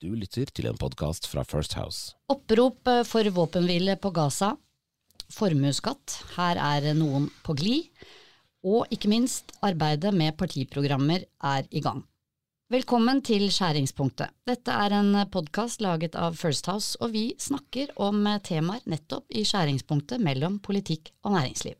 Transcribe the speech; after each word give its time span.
Du 0.00 0.14
lytter 0.16 0.48
til 0.56 0.64
en 0.64 0.78
podkast 0.80 1.26
fra 1.28 1.42
First 1.44 1.74
House. 1.76 2.14
Opprop 2.32 2.88
eh, 2.88 3.02
for 3.04 3.26
våpenhvile 3.36 3.98
på 4.00 4.08
Gaza. 4.16 4.54
Formuesskatt. 5.28 6.14
Her 6.38 6.56
er 6.56 6.94
noen 6.96 7.26
på 7.44 7.52
glid. 7.58 7.90
Og 8.64 8.88
ikke 8.88 9.10
minst, 9.12 9.52
arbeidet 9.60 10.14
med 10.16 10.38
partiprogrammer 10.40 11.26
er 11.52 11.68
i 11.68 11.84
gang. 11.84 12.00
Velkommen 12.72 13.20
til 13.28 13.44
Skjæringspunktet. 13.52 14.32
Dette 14.48 14.72
er 14.72 14.96
en 15.02 15.12
podkast 15.28 15.84
laget 15.84 16.16
av 16.16 16.40
First 16.40 16.72
House, 16.72 16.96
og 17.04 17.12
vi 17.12 17.34
snakker 17.36 17.92
om 18.00 18.24
temaer 18.40 18.80
nettopp 18.88 19.28
i 19.36 19.44
skjæringspunktet 19.44 20.24
mellom 20.24 20.62
politikk 20.64 21.12
og 21.26 21.36
næringsliv. 21.36 21.76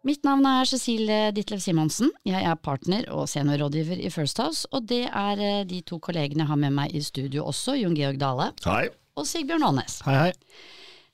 Mitt 0.00 0.22
navn 0.24 0.46
er 0.48 0.64
Cecilie 0.64 1.28
Ditlev 1.36 1.60
Simonsen. 1.60 2.08
Jeg 2.24 2.40
er 2.48 2.56
partner 2.56 3.04
og 3.12 3.26
seniorrådgiver 3.28 3.98
i 4.00 4.08
First 4.08 4.38
House, 4.40 4.64
og 4.72 4.86
det 4.88 5.02
er 5.04 5.42
eh, 5.44 5.64
de 5.68 5.82
to 5.84 5.98
kollegene 6.00 6.46
jeg 6.46 6.48
har 6.48 6.60
med 6.62 6.72
meg 6.72 6.94
i 6.96 7.02
studio 7.04 7.44
også, 7.50 7.74
Jon 7.76 7.96
Georg 7.98 8.16
Dale 8.22 8.46
Hei. 8.64 8.86
og 9.20 9.28
Sigbjørn 9.28 9.66
Aanes. 9.68 9.98
Hei, 10.06 10.14
hei. 10.16 10.62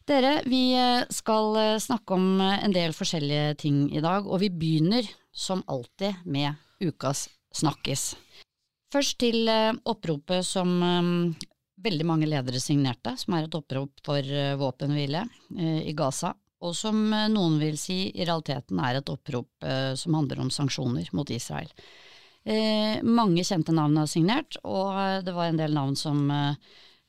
Dere, 0.07 0.37
vi 0.47 0.61
eh, 0.79 1.03
skal 1.11 1.59
eh, 1.65 1.73
snakke 1.83 2.15
om 2.15 2.39
en 2.45 2.77
del 2.79 2.95
forskjellige 2.95 3.59
ting 3.65 3.83
i 3.91 4.05
dag, 4.05 4.23
og 4.23 4.39
vi 4.45 4.53
begynner 4.55 5.11
som 5.35 5.67
alltid 5.67 6.23
med 6.23 6.55
ukas 6.79 7.27
snakkis. 7.59 8.13
Først 8.95 9.19
til 9.19 9.51
oppropet 9.83 10.47
som 10.47 10.79
veldig 11.83 12.07
mange 12.07 12.29
ledere 12.31 12.63
signerte, 12.63 13.17
som 13.19 13.35
er 13.35 13.49
et 13.49 13.59
opprop 13.59 13.99
for 14.07 14.37
våpenhvile 14.63 15.27
i 15.59 15.93
Gaza 15.99 16.37
og 16.65 16.75
som 16.77 16.99
eh, 17.13 17.29
noen 17.33 17.59
vil 17.61 17.77
si 17.81 18.07
i 18.15 18.25
realiteten 18.25 18.81
er 18.81 19.01
et 19.01 19.13
opprop 19.13 19.67
eh, 19.67 19.93
som 19.99 20.17
handler 20.17 20.41
om 20.45 20.53
sanksjoner 20.53 21.11
mot 21.17 21.31
Israel. 21.31 21.71
Eh, 22.47 23.03
mange 23.03 23.43
kjente 23.45 23.75
navn 23.75 23.99
har 23.99 24.11
signert, 24.11 24.59
og 24.65 24.95
eh, 24.95 25.23
det 25.27 25.35
var 25.35 25.51
en 25.51 25.59
del 25.61 25.75
navn 25.75 25.97
som 25.99 26.29
eh, 26.31 26.55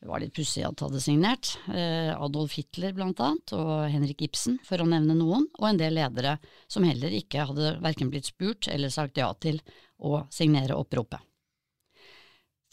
var 0.08 0.22
litt 0.22 0.34
pussig 0.36 0.66
at 0.66 0.82
hadde 0.82 1.02
signert. 1.02 1.54
Eh, 1.70 2.10
Adolf 2.12 2.58
Hitler 2.58 2.96
blant 2.98 3.22
annet, 3.24 3.54
og 3.54 3.86
Henrik 3.94 4.26
Ibsen, 4.28 4.58
for 4.66 4.82
å 4.82 4.90
nevne 4.90 5.16
noen, 5.18 5.48
og 5.60 5.70
en 5.70 5.80
del 5.80 5.96
ledere 6.00 6.38
som 6.68 6.86
heller 6.88 7.14
ikke 7.14 7.48
hadde 7.52 7.78
verken 7.86 8.12
blitt 8.14 8.32
spurt 8.32 8.70
eller 8.74 8.94
sagt 8.94 9.22
ja 9.22 9.30
til 9.38 9.62
å 9.98 10.24
signere 10.34 10.78
oppropet. 10.78 11.22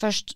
Først 0.01 0.33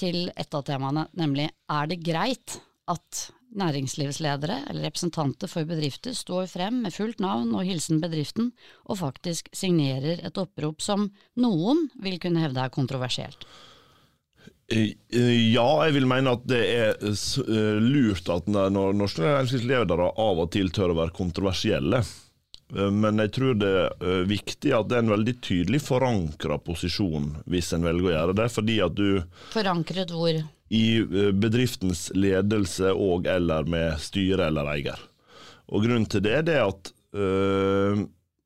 til 0.00 0.30
et 0.40 0.54
av 0.56 0.62
temaene, 0.64 1.02
nemlig 1.20 1.44
er 1.68 1.90
det 1.90 1.98
greit 2.00 2.54
at 2.88 3.26
næringslivsledere 3.58 4.62
eller 4.70 4.88
representanter 4.88 5.50
for 5.50 5.68
bedrifter 5.68 6.14
står 6.16 6.48
frem 6.50 6.82
med 6.84 6.94
fullt 6.94 7.20
navn 7.22 7.52
og 7.56 7.66
hilsen 7.68 8.00
bedriften, 8.02 8.52
og 8.88 9.00
faktisk 9.02 9.50
signerer 9.56 10.24
et 10.24 10.40
opprop 10.40 10.82
som 10.84 11.10
noen 11.40 11.86
vil 12.02 12.18
kunne 12.22 12.42
hevde 12.44 12.64
er 12.64 12.72
kontroversielt. 12.72 13.46
Eh, 14.72 14.92
eh, 15.12 15.52
ja, 15.52 15.68
jeg 15.86 15.96
vil 15.98 16.08
mene 16.08 16.32
at 16.36 16.44
det 16.48 16.62
er 16.62 16.92
eh, 16.96 17.78
lurt 17.82 18.28
at 18.32 18.48
når 18.48 18.96
norske 18.96 19.24
næringslivsledere 19.24 20.12
av 20.22 20.44
og 20.44 20.52
til 20.54 20.72
tør 20.74 20.94
å 20.94 21.00
være 21.02 21.16
kontroversielle. 21.16 22.02
Men 22.72 23.20
jeg 23.20 23.34
tror 23.36 23.56
det 23.60 23.68
er 23.68 24.22
viktig 24.24 24.70
at 24.72 24.86
det 24.88 24.96
er 24.96 25.02
en 25.02 25.12
veldig 25.12 25.34
tydelig 25.44 25.82
forankra 25.84 26.56
posisjon 26.64 27.26
hvis 27.52 27.68
en 27.76 27.84
velger 27.84 28.06
å 28.06 28.14
gjøre 28.14 28.36
det. 28.38 28.46
fordi 28.48 28.78
at 28.80 28.94
du 28.96 29.20
Forankret 29.52 30.14
hvor? 30.16 30.38
I 30.72 30.86
eh, 31.02 31.30
bedriftens 31.36 32.08
ledelse 32.16 32.94
og 32.96 33.28
eller 33.28 33.68
med 33.68 34.00
styre 34.00 34.48
eller 34.48 34.72
eier. 34.72 35.00
Og 35.72 35.84
Grunnen 35.84 36.08
til 36.08 36.24
det, 36.24 36.38
det 36.48 36.56
er 36.58 36.68
at 36.70 36.92
øh, 37.16 38.02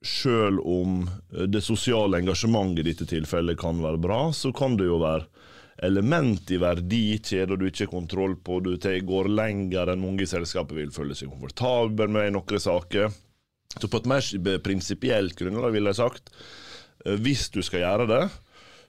selv 0.06 0.60
om 0.62 1.00
det 1.50 1.62
sosiale 1.64 2.20
engasjementet 2.20 2.83
i 2.83 2.91
dette 2.91 3.06
tilfellet 3.10 3.58
kan 3.58 3.78
være 3.83 4.02
bra, 4.02 4.20
så 4.34 4.52
kan 4.55 4.77
det 4.78 4.86
jo 4.91 5.00
være 5.02 5.27
element 5.86 6.50
i 6.50 6.58
verdikjeder 6.60 7.58
du 7.58 7.66
ikke 7.68 7.84
har 7.84 7.92
kontroll 7.92 8.36
på. 8.40 8.61
Du 8.64 8.77
går 8.78 9.30
lenger 9.30 9.92
enn 9.92 10.02
mange 10.02 10.24
i 10.24 10.30
selskapet 10.30 10.78
vil 10.78 10.95
føle 10.95 11.17
seg 11.18 11.30
komfortable 11.33 12.08
med 12.08 12.30
i 12.30 12.34
noen 12.34 12.62
saker. 12.62 13.11
Så 13.77 13.90
på 13.92 14.01
et 14.01 14.08
mer 14.08 14.58
prinsipielt 14.64 15.36
grunnlag 15.36 15.74
ville 15.74 15.92
jeg 15.92 16.01
sagt, 16.01 16.30
hvis 17.20 17.51
du 17.52 17.61
skal 17.67 17.83
gjøre 17.83 18.06
det, 18.08 18.22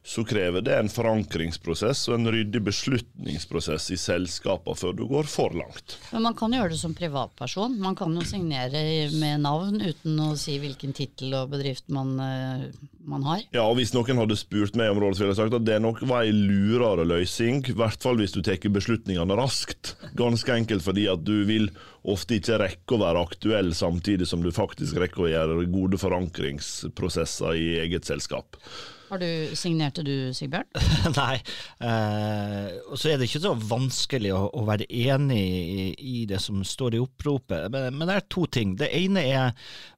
så 0.07 0.23
krever 0.23 0.63
det 0.63 0.71
en 0.71 0.87
forankringsprosess 0.87 2.05
og 2.07 2.13
en 2.15 2.29
ryddig 2.31 2.61
beslutningsprosess 2.63 3.89
i 3.91 3.97
selskapene 3.99 4.79
før 4.79 4.93
du 4.95 5.03
går 5.09 5.27
for 5.27 5.51
langt. 5.51 5.97
Men 6.13 6.23
man 6.29 6.37
kan 6.39 6.55
gjøre 6.55 6.71
det 6.71 6.79
som 6.79 6.93
privatperson. 6.95 7.75
Man 7.83 7.97
kan 7.99 8.15
jo 8.15 8.23
signere 8.23 8.85
med 9.19 9.43
navn 9.43 9.81
uten 9.83 10.21
å 10.23 10.29
si 10.39 10.55
hvilken 10.63 10.95
tittel 10.95 11.35
og 11.35 11.51
bedrift 11.51 11.91
man, 11.91 12.15
eh, 12.23 12.63
man, 13.03 13.27
har. 13.27 13.43
Ja, 13.51 13.67
og 13.67 13.81
hvis 13.81 13.91
noen 13.91 14.23
hadde 14.23 14.39
spurt 14.39 14.79
meg 14.79 14.93
om 14.93 15.03
rådet, 15.03 15.19
så 15.19 15.25
ville 15.25 15.35
jeg 15.35 15.41
sagt 15.43 15.59
at 15.59 15.67
det 15.67 15.83
nok 15.83 15.99
var 16.07 16.23
en 16.23 16.41
lurere 16.53 17.03
løsning. 17.03 17.65
I 17.67 17.75
hvert 17.83 17.99
fall 18.07 18.23
hvis 18.23 18.37
du 18.37 18.39
tar 18.39 18.63
beslutningene 18.63 19.35
raskt. 19.35 19.97
Ganske 20.15 20.55
enkelt 20.55 20.87
fordi 20.87 21.09
at 21.11 21.27
du 21.27 21.41
vil 21.51 21.67
ofte 22.07 22.39
ikke 22.39 22.63
rekke 22.63 22.95
å 22.95 23.03
være 23.03 23.27
aktuell 23.27 23.75
samtidig 23.75 24.31
som 24.31 24.39
du 24.39 24.53
faktisk 24.55 25.03
rekker 25.03 25.27
å 25.27 25.33
gjøre 25.35 25.71
gode 25.73 25.99
forankringsprosesser 25.99 27.59
i 27.59 27.73
eget 27.83 28.07
selskap. 28.07 28.55
Har 29.07 29.21
du 29.21 29.55
Signerte 29.55 30.03
du, 30.03 30.33
Sigbjørn? 30.35 30.67
Nei. 31.19 31.35
Eh, 31.79 32.71
så 32.99 33.11
er 33.11 33.19
det 33.19 33.29
ikke 33.29 33.43
så 33.43 33.53
vanskelig 33.55 34.33
å, 34.35 34.47
å 34.51 34.65
være 34.67 34.87
enig 34.91 35.43
i, 35.43 35.85
i, 35.95 36.17
det 36.27 36.41
som 36.43 36.59
står 36.65 36.97
i 36.97 37.03
oppropet. 37.03 37.69
Men, 37.73 37.93
men, 37.95 38.09
det 38.09 38.17
er 38.17 38.27
to 38.33 38.47
ting. 38.51 38.75
Det 38.79 38.91
ene 38.95 39.23
er 39.23 39.53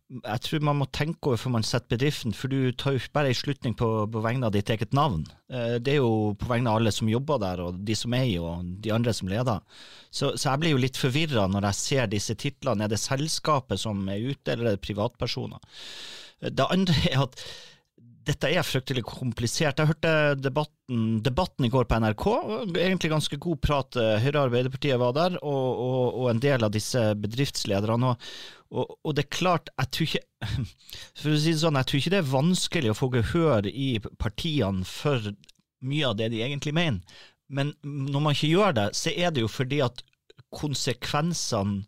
jeg 0.09 0.42
tror 0.42 0.64
man 0.66 0.80
må 0.80 0.88
tenke 0.90 1.30
over 1.30 1.38
før 1.38 1.52
man 1.53 1.66
setter 1.66 1.94
bedriften, 1.94 2.34
for 2.34 2.50
du 2.50 2.72
tar 2.74 2.96
jo 2.96 3.02
bare 3.14 3.30
en 3.30 3.38
slutning 3.38 3.75
på, 3.78 3.88
på, 4.09 4.22
vegne 4.25 4.47
av 4.47 4.56
ditt 4.56 4.72
eget 4.74 4.96
navn. 4.97 5.22
Eh, 5.53 5.76
det 5.78 5.94
er 5.94 6.00
jo 6.00 6.34
på 6.40 6.50
vegne 6.50 6.72
av 6.72 6.80
alle 6.80 6.94
som 6.94 7.12
jobber 7.12 7.41
der, 7.44 7.62
og 7.62 7.84
de 7.86 7.97
som 7.97 8.16
er 8.18 8.26
i, 8.26 8.40
og 8.41 8.66
de 8.81 8.94
andre 8.96 9.14
som 9.14 9.30
leder. 9.30 9.62
Så, 10.09 10.31
så 10.34 10.50
jeg 10.50 10.64
blir 10.64 10.74
jo 10.74 10.81
litt 10.81 10.97
forvirra 10.97 11.46
når 11.50 11.70
jeg 11.70 11.81
ser 11.81 12.09
disse 12.09 12.34
titlene. 12.41 12.88
Er 12.88 12.94
det 12.94 13.02
selskapet 13.03 13.81
som 13.81 14.02
er 14.09 14.31
ute, 14.31 14.56
eller 14.56 14.72
er 14.72 14.80
det 14.80 14.86
privatpersoner? 14.88 15.62
Det 16.40 16.70
andre 16.72 16.96
er 17.12 17.26
at 17.28 17.41
dette 18.29 18.50
er 18.53 18.66
fryktelig 18.66 19.03
komplisert. 19.07 19.79
Jeg 19.81 19.90
hørte 19.90 20.13
debatten, 20.38 21.19
debatten, 21.25 21.66
i 21.66 21.72
går 21.73 21.88
på 21.90 22.00
NRK. 22.03 22.25
Egentlig 22.78 23.12
ganske 23.13 23.40
god 23.41 23.62
prat. 23.63 24.00
Høyre 24.23 24.45
Arbeiderpartiet 24.45 25.00
var 25.01 25.16
der, 25.17 25.38
og, 25.41 25.67
og, 25.85 26.03
og, 26.12 26.25
en 26.31 26.41
del 26.44 26.66
av 26.66 26.73
disse 26.75 27.01
bedriftslederne. 27.19 28.13
Og, 28.69 28.94
og, 29.01 29.16
det 29.17 29.25
er 29.25 29.34
klart, 29.34 29.72
jeg 29.81 29.91
tror 29.95 30.09
ikke 30.09 30.51
for 31.22 31.31
å 31.34 31.40
si 31.41 31.56
det 31.56 31.63
sånn, 31.63 31.79
jeg 31.79 31.90
tror 31.90 32.01
ikke 32.01 32.13
det 32.13 32.22
er 32.22 32.35
vanskelig 32.35 32.94
å 32.94 33.00
få 33.00 33.09
gehør 33.17 33.72
i 33.72 33.90
partiene 34.22 34.85
for 34.88 35.31
mye 35.90 36.11
av 36.11 36.19
det 36.19 36.29
de 36.35 36.44
egentlig 36.46 36.75
mener. 36.78 37.25
Men 37.50 37.73
når 37.81 38.22
man 38.22 38.38
ikke 38.38 38.51
gjør 38.51 38.78
det, 38.78 38.88
så 39.00 39.13
er 39.16 39.34
det 39.34 39.41
jo 39.41 39.50
fordi 39.50 39.81
at 39.81 40.03
konsekvensene 40.53 41.88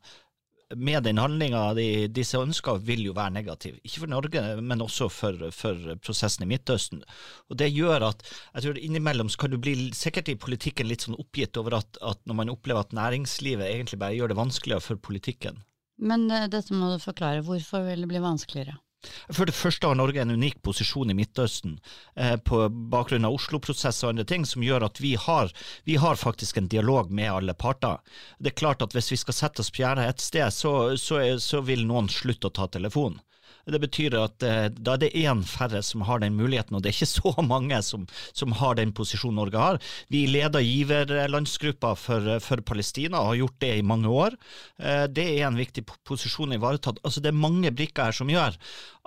med 0.76 1.04
den 1.04 1.20
handlinga 1.22 1.62
de, 1.78 1.88
disse 2.12 2.40
ønsker, 2.40 2.82
vil 2.86 3.04
jo 3.08 3.16
være 3.18 3.36
negativ. 3.38 3.80
Ikke 3.84 4.04
for 4.04 4.12
Norge, 4.12 4.44
men 4.62 4.84
også 4.84 5.09
for, 5.12 5.48
for, 5.56 5.96
prosessen 6.04 6.46
i 6.46 6.50
Midtøsten. 6.52 7.04
Og 7.50 7.58
Det 7.62 7.72
gjør 7.72 8.08
at 8.12 8.24
jeg 8.28 8.66
tror 8.66 8.80
innimellom 8.82 9.32
så 9.32 9.44
kan 9.44 9.54
du 9.54 9.59
bli 9.62 9.76
sikkert 9.98 10.32
i 10.32 10.38
politikken 10.40 10.90
litt 10.90 11.08
sånn 11.08 11.20
oppgitt 11.20 11.58
over 11.59 11.80
at, 11.82 12.00
at 12.02 12.22
når 12.30 12.40
man 12.42 12.54
opplever 12.54 12.86
at 12.86 12.96
næringslivet 12.96 13.68
egentlig 13.68 14.00
bare 14.02 14.18
gjør 14.18 14.34
det 14.34 14.40
vanskeligere 14.40 14.86
for 14.86 15.02
politikken. 15.02 15.62
Men 16.02 16.26
uh, 16.32 16.48
dette 16.50 16.74
må 16.74 16.94
du 16.94 17.02
forklare. 17.02 17.44
Hvorfor 17.46 17.86
vil 17.86 18.06
det 18.06 18.09
bli 18.09 18.24
vanskeligere? 18.24 18.80
For 19.34 19.50
det 19.50 19.56
første 19.58 19.90
har 19.90 19.98
Norge 19.98 20.22
en 20.22 20.34
unik 20.38 20.60
posisjon 20.66 21.10
i 21.10 21.16
Midtøsten 21.18 21.80
eh, 22.16 22.36
på 22.38 22.68
bakgrunn 22.94 23.26
av 23.26 23.38
Oslo-prosess 23.38 24.04
og 24.04 24.12
andre 24.12 24.28
ting, 24.30 24.46
som 24.46 24.66
gjør 24.66 24.86
at 24.86 25.02
vi 25.02 25.16
har, 25.18 25.50
vi 25.90 25.98
har, 26.02 26.20
faktisk 26.22 26.60
en 26.62 26.70
dialog 26.70 27.10
med 27.10 27.32
alle 27.32 27.56
parter. 27.58 27.98
Det 28.38 28.54
er 28.54 28.60
klart 28.62 28.86
at 28.86 28.94
Hvis 28.94 29.12
vi 29.12 29.18
skal 29.18 29.34
sette 29.34 29.64
oss 29.64 29.72
på 29.74 29.82
gjerdet 29.82 30.06
et 30.06 30.22
sted, 30.22 30.54
så, 30.54 30.98
så, 30.98 31.22
så 31.42 31.62
vil 31.66 31.88
noen 31.88 32.12
slutte 32.12 32.52
å 32.52 32.56
ta 32.56 32.68
telefonen. 32.70 33.22
Det 33.66 33.80
betyr 33.82 34.16
at 34.20 34.46
eh, 34.46 34.68
da 34.74 34.96
er 34.96 35.04
det 35.04 35.12
én 35.22 35.44
færre 35.47 35.82
som 35.85 36.06
har 36.08 36.22
den 36.24 36.38
muligheten, 36.38 36.76
og 36.76 36.84
det 36.84 36.91
er 36.91 36.97
ikke 36.97 37.12
så 37.22 37.46
mange 37.46 37.82
som, 37.85 38.08
som 38.34 38.56
har 38.62 38.78
den 38.80 38.94
posisjonen 38.97 39.40
Norge 39.41 39.62
har. 39.62 39.82
Vi 40.14 40.26
leder 40.30 40.66
giverlandsgruppa 40.66 41.94
for, 42.00 42.32
for, 42.44 42.64
Palestina 42.66 43.22
og 43.22 43.34
har 43.34 43.41
gjort 43.41 43.59
det 43.64 43.74
i 43.78 43.85
mange 43.85 44.12
år. 44.12 44.38
Eh, 44.82 45.06
det 45.12 45.28
er 45.35 45.47
en 45.47 45.59
viktig 45.59 45.85
posisjon 46.08 46.58
ivaretatt. 46.58 47.02
Altså, 47.06 47.24
det 47.24 47.32
er 47.32 47.44
mange 47.44 47.74
brikker 47.76 48.09
her 48.09 48.18
som 48.18 48.32
gjør 48.32 48.58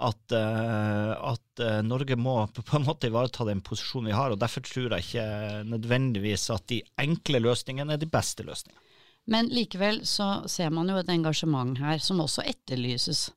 at, 0.08 0.34
eh, 0.34 1.12
at 1.34 1.62
eh, 1.62 1.82
Norge 1.86 2.16
må 2.18 2.38
på 2.56 2.78
en 2.78 2.86
måte 2.86 3.10
ivareta 3.10 3.46
den 3.46 3.62
posisjonen 3.64 4.10
vi 4.10 4.16
har, 4.16 4.34
og 4.34 4.40
derfor 4.42 4.64
tror 4.66 4.96
jeg 4.96 5.06
ikke 5.06 5.28
nødvendigvis 5.70 6.48
at 6.54 6.66
de 6.70 6.82
enkle 7.02 7.42
løsningene 7.44 7.94
er 7.94 8.02
de 8.02 8.10
beste 8.10 8.46
løsningene. 8.46 8.80
Men 9.30 9.48
likevel 9.48 10.02
så 10.06 10.44
ser 10.50 10.72
man 10.74 10.90
jo 10.90 10.98
et 11.00 11.08
engasjement 11.12 11.78
her 11.80 12.02
som 12.02 12.20
også 12.20 12.44
etterlyses 12.44 13.30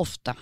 ofte. 0.00 0.34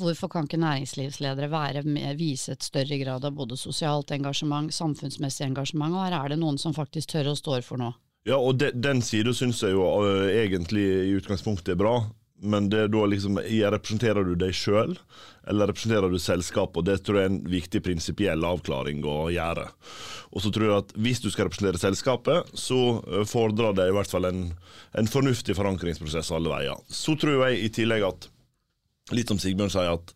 Hvorfor 0.00 0.30
kan 0.30 0.46
ikke 0.46 0.60
næringslivsledere 0.60 1.50
være 1.50 1.82
med, 1.86 2.18
vise 2.20 2.54
et 2.54 2.66
større 2.66 2.98
grad 3.02 3.24
av 3.26 3.34
både 3.36 3.58
sosialt 3.58 4.12
engasjement, 4.14 4.72
samfunnsmessig 4.74 5.48
engasjement, 5.48 5.96
og 5.96 6.06
her 6.06 6.18
er 6.20 6.32
det 6.32 6.40
noen 6.42 6.60
som 6.60 6.76
faktisk 6.76 7.16
tør 7.16 7.32
og 7.34 7.40
står 7.40 7.66
for 7.66 7.80
noe? 7.82 7.96
Ja, 8.28 8.36
og 8.36 8.58
de, 8.60 8.68
den 8.76 9.00
sida 9.04 9.32
syns 9.32 9.62
jeg 9.64 9.72
jo 9.72 9.86
uh, 10.04 10.28
egentlig 10.28 10.84
i 10.84 11.12
utgangspunktet 11.16 11.74
er 11.74 11.80
bra. 11.80 11.94
men 12.40 12.68
det 12.72 12.78
er 12.80 12.88
da 12.88 13.04
liksom 13.04 13.36
Representerer 13.38 14.24
du 14.24 14.34
deg 14.34 14.54
sjøl, 14.56 14.94
eller 15.48 15.68
representerer 15.68 16.10
du 16.10 16.18
selskapet? 16.18 16.76
Og 16.80 16.84
Det 16.84 17.02
tror 17.04 17.18
jeg 17.18 17.28
er 17.28 17.32
en 17.32 17.50
viktig 17.52 17.82
prinsipiell 17.84 18.44
avklaring 18.44 19.04
å 19.04 19.30
gjøre. 19.32 19.66
Og 20.32 20.44
så 20.44 20.52
tror 20.52 20.66
jeg 20.66 20.84
at 20.84 20.92
Hvis 20.96 21.20
du 21.20 21.30
skal 21.30 21.48
representere 21.48 21.80
selskapet, 21.80 22.52
så 22.54 23.00
eh, 23.04 23.24
fordrer 23.28 23.76
det 23.76 23.88
i 23.88 23.96
hvert 23.96 24.10
fall 24.10 24.28
en, 24.28 24.42
en 24.96 25.10
fornuftig 25.10 25.56
forankringsprosess 25.56 26.32
alle 26.36 26.52
veier. 26.52 26.84
Så 26.88 27.16
tror 27.20 27.44
jeg 27.48 27.64
i 27.64 27.72
tillegg 27.80 28.06
at, 28.08 28.28
litt 29.16 29.32
som 29.32 29.40
Sigbjørn 29.40 29.72
sier, 29.72 29.94
at 29.96 30.14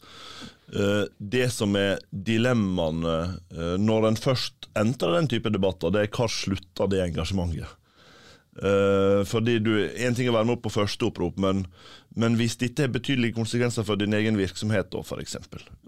uh, 0.77 1.05
det 1.19 1.49
som 1.55 1.75
er 1.79 2.03
dilemmaene 2.11 3.17
uh, 3.55 3.75
når 3.81 4.11
en 4.11 4.21
først 4.21 4.69
entrer 4.79 5.19
den 5.19 5.31
type 5.31 5.53
debatter, 5.55 5.95
det 5.95 6.05
er 6.05 6.13
hva 6.15 6.29
slutter 6.31 6.91
det 6.91 7.03
engasjementet? 7.07 7.81
Uh, 8.55 9.25
fordi 9.27 9.59
du, 9.59 9.73
En 9.99 10.15
ting 10.15 10.29
er 10.29 10.31
å 10.31 10.37
være 10.37 10.47
med 10.53 10.61
på 10.63 10.71
første 10.71 11.09
opprop, 11.09 11.41
men, 11.43 11.65
men 12.15 12.37
hvis 12.39 12.55
dette 12.61 12.85
har 12.85 12.93
betydelige 12.95 13.35
konsekvenser 13.35 13.83
for 13.83 13.99
din 13.99 14.15
egen 14.15 14.39
virksomhet, 14.39 14.93
da, 14.93 15.01
f.eks. 15.03 15.35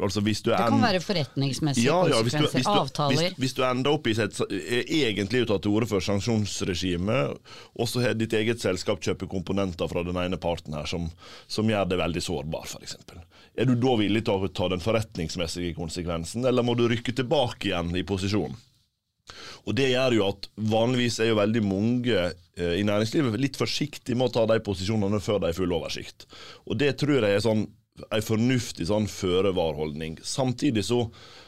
Altså, 0.02 0.22
hvis 0.26 0.42
du 0.42 0.50
Det 0.50 0.58
kan 0.58 0.74
en- 0.74 0.82
være 0.82 1.02
forretningsmessige 1.04 1.86
ja, 1.86 2.00
ja, 2.10 2.18
hvis 2.26 2.34
du, 2.34 2.42
konsekvenser, 2.42 2.58
hvis 2.58 2.66
du, 2.66 2.80
avtaler. 2.82 3.22
Hvis, 3.22 3.38
hvis 3.44 3.54
du 3.54 3.62
ender 3.68 3.92
opp 3.94 4.10
i 4.10 4.16
et, 4.18 4.42
egentlig 4.98 5.44
tatt 5.46 5.62
til 5.62 5.78
orde 5.78 5.90
for 5.92 6.02
sanksjonsregime, 6.02 7.20
og 7.78 7.86
så 7.92 8.02
har 8.02 8.18
ditt 8.18 8.34
eget 8.34 8.58
selskap 8.64 8.98
kjøper 8.98 9.30
komponenter 9.30 9.86
fra 9.92 10.02
den 10.02 10.18
ene 10.26 10.42
parten 10.42 10.74
her 10.74 10.90
som, 10.90 11.06
som 11.46 11.70
gjør 11.70 11.86
det 11.92 12.02
veldig 12.02 12.26
sårbar, 12.26 12.66
f.eks. 12.66 12.98
Er 13.56 13.70
du 13.70 13.76
da 13.78 13.94
villig 14.02 14.26
til 14.26 14.42
å 14.42 14.50
ta 14.50 14.66
den 14.74 14.82
forretningsmessige 14.82 15.78
konsekvensen, 15.78 16.42
eller 16.44 16.66
må 16.66 16.74
du 16.74 16.88
rykke 16.90 17.14
tilbake 17.14 17.70
igjen 17.70 17.94
i 17.94 18.02
posisjon? 18.02 18.58
Og 19.66 19.74
Det 19.78 19.88
gjør 19.90 20.18
jo 20.18 20.26
at 20.30 20.50
vanligvis 20.56 21.18
er 21.20 21.32
jo 21.32 21.40
veldig 21.40 21.62
mange 21.66 22.18
eh, 22.18 22.76
i 22.78 22.84
næringslivet 22.86 23.40
litt 23.42 23.58
forsiktige 23.58 24.18
med 24.18 24.30
å 24.30 24.34
ta 24.38 24.46
de 24.52 24.60
posisjonene 24.64 25.20
før 25.22 25.42
de 25.42 25.50
har 25.50 25.58
full 25.58 25.74
oversikt. 25.76 26.28
Og 26.66 26.78
Det 26.78 26.94
tror 27.00 27.18
jeg 27.20 27.38
er 27.38 27.44
sånn 27.44 27.66
en 28.10 28.24
fornuftig 28.24 28.88
sånn 28.90 29.08
føre-var-holdning. 29.10 30.18
Samtidig 30.24 30.84
så, 30.88 31.06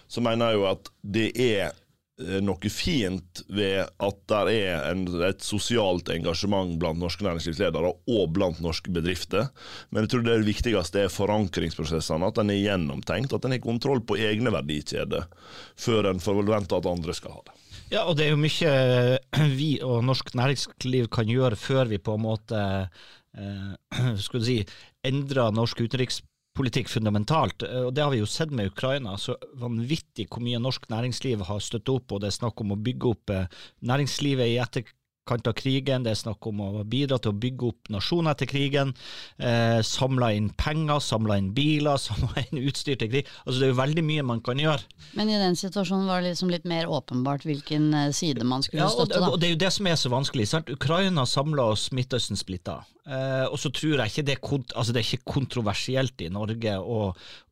så 0.08 0.24
mener 0.24 0.52
jeg 0.52 0.58
jo 0.58 0.64
at 0.70 0.90
det 1.02 1.26
er 1.44 1.66
eh, 1.68 2.38
noe 2.44 2.72
fint 2.72 3.42
ved 3.52 3.84
at 3.84 4.22
det 4.32 4.56
er 4.56 4.88
en, 4.90 5.04
et 5.28 5.44
sosialt 5.44 6.10
engasjement 6.14 6.78
blant 6.80 7.00
norske 7.00 7.26
næringslivsledere 7.26 7.92
og 7.92 8.24
blant 8.36 8.62
norske 8.64 8.92
bedrifter. 8.94 9.50
Men 9.90 10.06
jeg 10.06 10.14
tror 10.14 10.26
det 10.26 10.40
viktigste 10.48 11.04
er 11.04 11.14
forankringsprosessene, 11.14 12.32
at 12.32 12.42
en 12.42 12.54
er 12.54 12.62
gjennomtenkt, 12.62 13.36
at 13.36 13.46
en 13.46 13.56
har 13.56 13.64
kontroll 13.64 14.02
på 14.08 14.18
egne 14.20 14.54
verdikjeder 14.54 15.28
før 15.78 16.12
en 16.12 16.22
forventer 16.22 16.80
at 16.80 16.92
andre 16.96 17.16
skal 17.16 17.38
ha 17.38 17.46
det. 17.50 17.57
Ja, 17.88 18.02
og 18.04 18.18
det 18.18 18.26
er 18.26 18.34
jo 18.34 18.40
mye 18.40 18.72
vi 19.58 19.70
og 19.84 20.02
norsk 20.04 20.34
næringsliv 20.36 21.08
kan 21.14 21.28
gjøre 21.30 21.56
før 21.56 21.88
vi 21.88 22.00
på 22.02 22.16
en 22.18 22.24
måte 22.26 22.58
eh, 22.60 24.10
skulle 24.24 24.44
si, 24.44 24.58
endrer 25.08 25.54
norsk 25.56 25.80
utenrikspolitikk 25.86 26.90
fundamentalt. 26.92 27.64
Eh, 27.64 27.86
Og 27.88 27.94
Det 27.96 28.04
har 28.04 28.12
vi 28.12 28.20
jo 28.20 28.28
sett 28.28 28.52
med 28.52 28.68
Ukraina. 28.74 29.16
så 29.16 29.38
Vanvittig 29.56 30.28
hvor 30.28 30.44
mye 30.44 30.60
norsk 30.60 30.88
næringsliv 30.92 31.46
har 31.48 31.64
støttet 31.64 31.94
opp, 31.94 32.12
og 32.12 32.20
det 32.20 32.28
er 32.32 32.40
snakk 32.40 32.60
om 32.60 32.76
å 32.76 32.80
bygge 32.88 33.14
opp 33.14 33.32
eh, 33.32 33.48
næringslivet 33.80 34.52
i 34.52 34.60
etterkant 34.60 34.94
av 35.30 35.54
krigen. 35.58 36.02
Det 36.04 36.10
er 36.14 36.18
snakk 36.20 36.46
om 36.50 36.60
å 36.64 36.84
bidra 36.88 37.18
til 37.20 37.32
å 37.34 37.38
bygge 37.38 37.68
opp 37.68 37.90
nasjoner 37.92 38.32
etter 38.34 38.48
krigen. 38.50 38.94
Eh, 39.38 39.80
samla 39.84 40.32
inn 40.36 40.50
penger, 40.58 41.00
samla 41.04 41.38
inn 41.38 41.52
biler, 41.56 41.96
samla 42.08 42.44
inn 42.46 42.62
utstyr 42.68 42.96
til 43.00 43.10
krig. 43.12 43.26
Altså 43.44 43.60
Det 43.60 43.66
er 43.68 43.72
jo 43.74 43.80
veldig 43.82 44.04
mye 44.08 44.26
man 44.32 44.40
kan 44.44 44.58
gjøre. 44.62 44.82
Men 45.18 45.28
i 45.32 45.38
den 45.40 45.56
situasjonen 45.58 46.08
var 46.08 46.22
det 46.22 46.32
liksom 46.34 46.50
litt 46.52 46.64
mer 46.68 46.88
åpenbart 46.88 47.44
hvilken 47.48 47.92
eh, 47.94 48.10
side 48.16 48.44
man 48.44 48.62
skulle 48.66 48.82
Ja, 48.84 48.88
støtte, 48.92 49.20
da. 49.20 49.28
og 49.32 49.40
det 49.40 49.50
er 49.50 49.56
jo 49.56 49.62
det 49.66 49.72
som 49.76 49.86
er 49.90 49.98
så 50.00 50.12
vanskelig. 50.12 50.48
Sant? 50.48 50.70
Ukraina 50.72 51.26
samla 51.28 51.70
oss, 51.74 51.90
Midtøsten 51.92 52.38
splitta. 52.38 52.80
Eh, 53.08 53.46
og 53.48 53.56
så 53.56 53.70
tror 53.72 54.02
jeg 54.02 54.12
ikke 54.12 54.24
det 54.28 54.34
er, 54.36 54.64
altså 54.76 54.92
det 54.92 55.00
er 55.00 55.06
ikke 55.06 55.32
kontroversielt 55.32 56.20
i 56.20 56.28
Norge 56.32 56.74
å, 56.76 56.98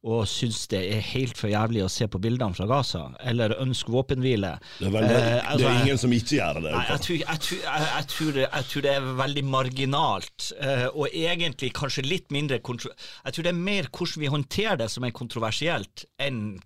å 0.04 0.18
synes 0.28 0.66
det 0.68 0.82
er 0.92 1.06
helt 1.14 1.38
for 1.38 1.48
jævlig 1.48 1.80
å 1.86 1.88
se 1.92 2.08
på 2.12 2.20
bildene 2.20 2.52
fra 2.58 2.66
Gaza, 2.68 3.06
eller 3.24 3.56
ønske 3.62 3.94
våpenhvile. 3.94 4.52
Det 4.76 4.90
er, 4.90 4.92
veldig, 4.98 5.14
altså, 5.16 5.32
det 5.32 5.40
altså, 5.54 5.70
er 5.70 5.80
ingen 5.86 6.02
som 6.04 6.16
ikke 6.18 6.36
gjør 6.36 6.60
det. 6.60 6.74
Nei, 6.76 6.84
jeg 6.90 7.04
tror, 7.06 7.18
jeg, 7.22 7.42
tror, 7.46 7.64
jeg, 7.64 8.08
tror 8.12 8.36
det, 8.36 8.46
jeg 8.46 8.70
tror 8.72 8.86
det 8.86 8.92
er 8.92 9.10
veldig 9.22 9.46
marginalt, 9.56 10.48
uh, 10.60 10.86
og 10.92 11.20
egentlig 11.24 11.72
kanskje 11.76 12.04
litt 12.04 12.28
mindre 12.34 12.60
Jeg 12.60 13.32
tror 13.32 13.46
det 13.46 13.52
er 13.52 13.62
mer 13.72 13.88
hvordan 13.88 14.26
vi 14.26 14.34
håndterer 14.36 14.82
det 14.84 14.90
som 14.92 15.08
er 15.08 15.16
kontroversielt, 15.16 16.04
enn 16.20 16.58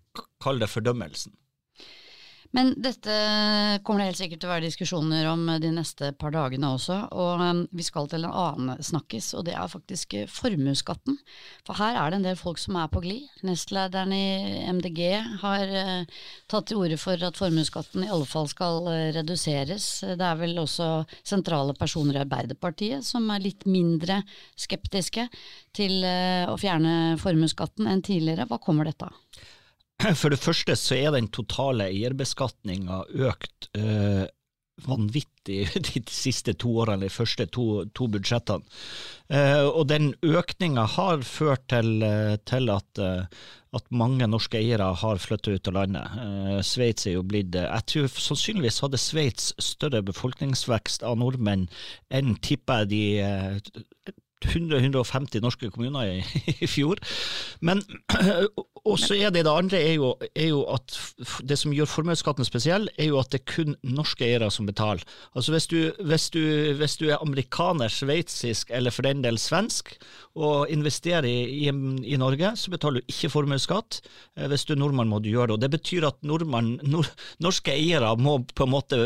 kall 0.43 0.59
det 0.59 0.71
fordømmelsen. 0.73 1.37
Men 2.57 2.73
dette 2.83 3.15
kommer 3.87 4.03
det 4.03 4.09
helt 4.09 4.19
sikkert 4.19 4.41
til 4.43 4.49
å 4.49 4.53
være 4.57 4.67
diskusjoner 4.67 5.27
om 5.31 5.45
de 5.63 5.69
neste 5.71 6.09
par 6.19 6.33
dagene 6.35 6.73
også, 6.75 6.97
og 7.15 7.43
um, 7.45 7.61
vi 7.71 7.85
skal 7.87 8.09
til 8.11 8.27
en 8.27 8.35
annen 8.35 8.83
snakkis, 8.83 9.29
og 9.39 9.45
det 9.47 9.55
er 9.55 9.71
faktisk 9.71 10.17
eh, 10.19 10.27
formuesskatten. 10.31 11.21
For 11.69 11.79
her 11.79 11.95
er 11.95 12.11
det 12.11 12.19
en 12.19 12.27
del 12.27 12.41
folk 12.41 12.59
som 12.59 12.79
er 12.81 12.91
på 12.91 13.05
glid. 13.05 13.29
Nestlederen 13.47 14.15
i 14.17 14.65
MDG 14.67 15.01
har 15.45 15.77
eh, 15.83 16.19
tatt 16.51 16.67
til 16.73 16.83
orde 16.83 16.99
for 16.99 17.23
at 17.29 17.39
formuesskatten 17.39 18.03
i 18.07 18.11
alle 18.11 18.27
fall 18.27 18.51
skal 18.51 18.91
eh, 18.91 19.13
reduseres. 19.15 19.89
Det 20.11 20.27
er 20.27 20.43
vel 20.43 20.59
også 20.59 20.91
sentrale 21.23 21.77
personer 21.79 22.19
i 22.19 22.25
Arbeiderpartiet 22.25 23.07
som 23.07 23.31
er 23.31 23.47
litt 23.47 23.63
mindre 23.71 24.25
skeptiske 24.59 25.29
til 25.77 26.03
å 26.03 26.57
fjerne 26.59 27.15
formuesskatten 27.21 27.87
enn 27.87 28.03
tidligere. 28.03 28.49
Hva 28.51 28.59
kommer 28.63 28.89
dette 28.91 29.07
av? 29.07 29.15
For 30.21 30.33
det 30.33 30.41
første 30.41 30.77
så 30.79 30.97
er 30.97 31.15
den 31.15 31.29
totale 31.35 31.91
eierbeskatninga 31.91 33.03
økt 33.29 33.69
eh, 33.77 34.27
vanvittig 34.87 35.67
de 35.91 36.03
siste 36.09 36.55
to 36.61 36.73
årene, 36.81 37.05
de 37.05 37.13
første 37.13 37.47
to, 37.53 37.67
to 37.97 38.09
budsjettene. 38.13 38.65
Eh, 39.29 39.67
og 39.67 39.89
den 39.91 40.13
økninga 40.25 40.87
har 40.97 41.25
ført 41.27 41.67
til, 41.73 41.99
eh, 42.07 42.37
til 42.49 42.73
at, 42.73 43.03
eh, 43.03 43.43
at 43.77 43.93
mange 43.93 44.27
norske 44.31 44.59
eiere 44.59 44.89
har 45.03 45.21
flyttet 45.23 45.61
ut 45.61 45.71
av 45.71 45.79
landet. 45.83 46.17
Eh, 46.25 46.63
Sveits 46.67 47.07
er 47.07 47.19
jo 47.19 47.27
blitt 47.27 47.55
Jeg 47.61 47.87
tror 47.93 48.09
sannsynligvis 48.09 48.81
hadde 48.87 49.03
Sveits 49.05 49.53
større 49.61 50.01
befolkningsvekst 50.07 51.05
av 51.07 51.21
nordmenn 51.21 51.69
enn 52.09 52.35
tipper 52.41 52.87
jeg 52.87 52.93
de 52.95 54.17
100-150 54.47 55.43
norske 55.45 55.71
kommuner 55.73 56.17
i, 56.17 56.21
i 56.65 56.69
fjor. 56.71 57.01
Men 57.61 57.83
også 58.93 59.19
er 59.19 59.35
det 59.35 59.45
det 59.47 59.53
andre 59.53 59.81
er 59.81 59.95
jo, 59.99 60.15
er 60.35 60.51
jo 60.51 60.63
at 60.73 60.97
det 61.45 61.59
som 61.61 61.75
gjør 61.77 61.91
formuesskatten 61.91 62.47
spesiell, 62.49 62.89
er 62.97 63.11
jo 63.11 63.21
at 63.21 63.33
det 63.33 63.43
er 63.43 63.53
kun 63.53 63.77
norske 63.85 64.25
eiere 64.27 64.51
som 64.53 64.69
betaler. 64.69 65.05
Altså 65.37 65.55
hvis 65.55 65.69
du, 65.71 65.79
hvis 66.01 66.31
du, 66.35 66.41
hvis 66.81 66.97
du 67.01 67.09
er 67.11 67.21
amerikaner, 67.21 67.93
sveitsisk 67.93 68.73
eller 68.75 68.95
for 68.95 69.07
den 69.07 69.23
del 69.25 69.39
svensk 69.41 69.95
og 70.41 70.71
investerer 70.73 71.27
i, 71.29 71.67
i, 71.67 71.69
i 71.69 72.19
Norge, 72.21 72.55
så 72.57 72.73
betaler 72.73 73.01
du 73.01 73.13
ikke 73.13 73.33
formuesskatt. 73.33 74.01
Eh, 74.39 74.47
Hvis 74.51 74.65
du 74.65 74.75
er 74.75 74.81
nordmann, 74.81 75.11
må 75.11 75.19
du 75.19 75.31
gjøre 75.33 75.51
det. 75.51 75.57
Og 75.59 75.63
Det 75.65 75.71
betyr 75.75 76.07
at 76.09 76.21
nordmann, 76.27 76.77
nord, 76.87 77.11
norske 77.43 77.75
eiere 77.75 78.15
må 78.17 78.39
på 78.55 78.67
en 78.67 78.73
måte 78.73 79.01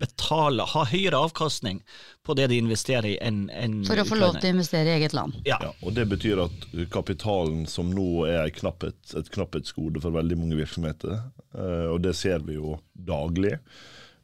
betale, 0.00 0.64
ha 0.72 0.84
høyere 0.88 1.18
avkastning 1.26 1.82
på 2.26 2.34
det 2.38 2.48
de 2.52 2.58
investerer 2.62 3.12
i 3.12 3.18
enn 3.22 3.42
en 3.52 3.80
For 3.88 4.00
å 4.00 4.06
få 4.08 4.18
lov 4.20 4.38
til 4.40 4.50
å 4.50 4.54
investere 4.56 4.90
i 4.92 4.96
eget 4.98 5.14
land. 5.16 5.36
Ja. 5.48 5.58
Ja, 5.60 5.72
og 5.84 5.94
Det 5.96 6.06
betyr 6.10 6.42
at 6.46 6.66
kapitalen, 6.92 7.66
som 7.70 7.92
nå 7.94 8.24
er 8.30 8.52
knapphet, 8.56 8.98
et 9.18 9.30
knapphetsgode 9.34 10.02
for 10.02 10.16
veldig 10.16 10.40
mange 10.40 10.58
virksomheter, 10.60 11.20
eh, 11.54 11.86
og 11.92 12.00
det 12.06 12.16
ser 12.18 12.44
vi 12.46 12.56
jo 12.56 12.78
daglig, 12.94 13.58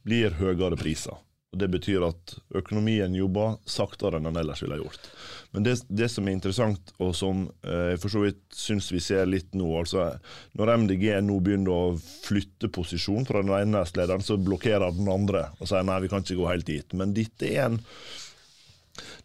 blir 0.06 0.36
høyere 0.38 0.78
priser. 0.80 1.18
Og 1.54 1.60
Det 1.62 1.68
betyr 1.72 2.04
at 2.04 2.34
økonomien 2.58 3.14
jobber 3.14 3.56
saktere 3.70 4.18
enn 4.18 4.26
den 4.28 4.38
ellers 4.40 4.62
ville 4.64 4.80
gjort. 4.80 5.06
Men 5.54 5.64
det, 5.64 5.76
det 5.88 6.08
som 6.12 6.26
er 6.26 6.34
interessant, 6.36 6.92
og 7.00 7.14
som 7.16 7.46
eh, 7.62 7.92
jeg 7.94 8.00
for 8.02 8.12
så 8.12 8.24
vidt 8.26 8.42
syns 8.52 8.90
vi 8.92 9.00
ser 9.00 9.28
litt 9.30 9.54
nå 9.56 9.70
altså 9.78 10.08
Når 10.58 10.72
MDG 10.82 11.06
nå 11.24 11.38
begynner 11.40 11.72
å 11.72 11.96
flytte 11.96 12.68
posisjon 12.74 13.24
fra 13.28 13.44
den 13.44 13.54
ene 13.54 13.78
nestlederen, 13.78 14.24
så 14.26 14.36
blokkerer 14.36 14.92
den 14.96 15.08
andre 15.12 15.46
og 15.60 15.70
sier 15.70 15.86
nei, 15.86 16.02
vi 16.04 16.12
kan 16.12 16.26
ikke 16.26 16.40
gå 16.42 16.50
helt 16.50 16.68
dit. 16.68 16.96
Men 16.98 17.14
dette 17.16 17.48
er 17.48 17.70
en 17.70 17.80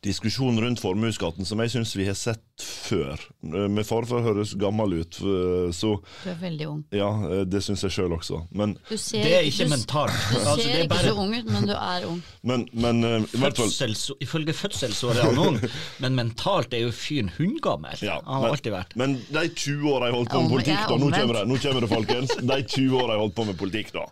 diskusjon 0.03 0.57
rundt 0.61 0.81
formuesskatten 0.81 1.45
som 1.45 1.59
jeg 1.63 1.71
syns 1.75 1.95
vi 1.95 2.05
har 2.07 2.17
sett 2.17 2.41
før. 2.61 3.17
Eh, 3.45 3.67
Med 3.71 3.85
fare 3.87 4.05
for 4.09 4.19
å 4.19 4.25
høres 4.25 4.53
gammel 4.59 4.93
ut, 5.01 5.17
eh, 5.21 5.71
så 5.73 5.95
Du 6.23 6.29
er 6.29 6.37
veldig 6.41 6.67
ung. 6.69 6.83
ja, 6.91 7.09
eh, 7.29 7.43
det 7.45 7.61
syns 7.65 7.81
jeg 7.87 7.91
sjøl 7.95 8.13
også. 8.17 8.41
Men, 8.51 8.77
Du 8.89 8.97
ser, 8.97 9.23
Det 9.23 9.33
er 9.39 9.47
ikke 9.49 9.65
du, 9.65 9.73
mentalt. 9.75 10.11
Du 10.31 10.37
Altså, 10.41 10.55
ser 10.61 10.63
det 10.67 10.75
er 10.75 10.83
ikke 10.83 10.89
bare 10.95 11.07
så 11.07 11.15
ung 11.23 11.35
ut, 11.35 11.45
men 11.51 11.67
du 11.67 11.73
er 11.73 12.05
ung. 12.09 12.21
men, 12.43 12.67
men 12.73 13.03
uh, 13.03 13.17
i 13.21 13.37
hvert 13.41 13.57
fall 13.57 13.69
Fødsels, 13.71 14.11
ifølge 14.21 14.53
fødselsåret 14.53 15.17
er 15.23 15.29
han 15.31 15.37
ung, 15.47 15.59
men 16.03 16.15
mentalt 16.15 16.73
er 16.73 16.85
jo 16.85 16.91
fyren 16.91 17.31
hundgammel. 17.37 17.97
ja, 18.01 18.19
han 18.25 18.41
har 18.45 18.49
alltid 18.55 18.73
vært. 18.73 18.95
Men 18.95 19.17
de 19.31 19.47
20 19.49 19.89
åra 19.93 20.09
jeg 20.11 20.15
holdt 20.19 20.31
på 20.35 20.41
med 20.41 20.49
politikk, 20.57 20.85
da, 20.87 20.97
nå 21.01 21.09
kommer 21.15 21.39
det, 21.39 21.47
nå 21.47 21.57
kommer 21.65 21.81
det 21.87 21.91
folkens. 21.95 22.35
De 22.41 22.61
20 22.63 22.97
åra 23.01 23.15
jeg 23.17 23.23
holdt 23.25 23.35
på 23.35 23.45
med 23.49 23.57
politikk, 23.61 23.91
da, 23.95 24.05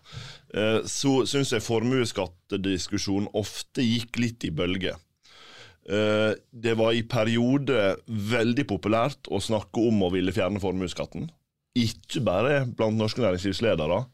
eh, 0.54 0.80
så 0.90 1.14
syns 1.30 1.52
jeg 1.54 1.62
formuesskattediskusjonen 1.66 3.28
ofte 3.38 3.84
gikk 3.84 4.18
litt 4.22 4.44
i 4.48 4.50
bølger. 4.54 4.98
Eh, 5.90 6.32
Det 6.50 6.74
var 6.78 6.94
i 6.94 7.02
perioder 7.02 7.98
veldig 8.06 8.66
populært 8.70 9.30
å 9.30 9.40
snakke 9.42 9.82
om 9.90 10.04
å 10.06 10.12
ville 10.14 10.32
fjerne 10.34 10.62
formuesskatten. 10.62 11.30
Ikke 11.78 12.22
bare 12.26 12.64
blant 12.66 12.98
norske 12.98 13.22
næringslivsledere, 13.22 14.04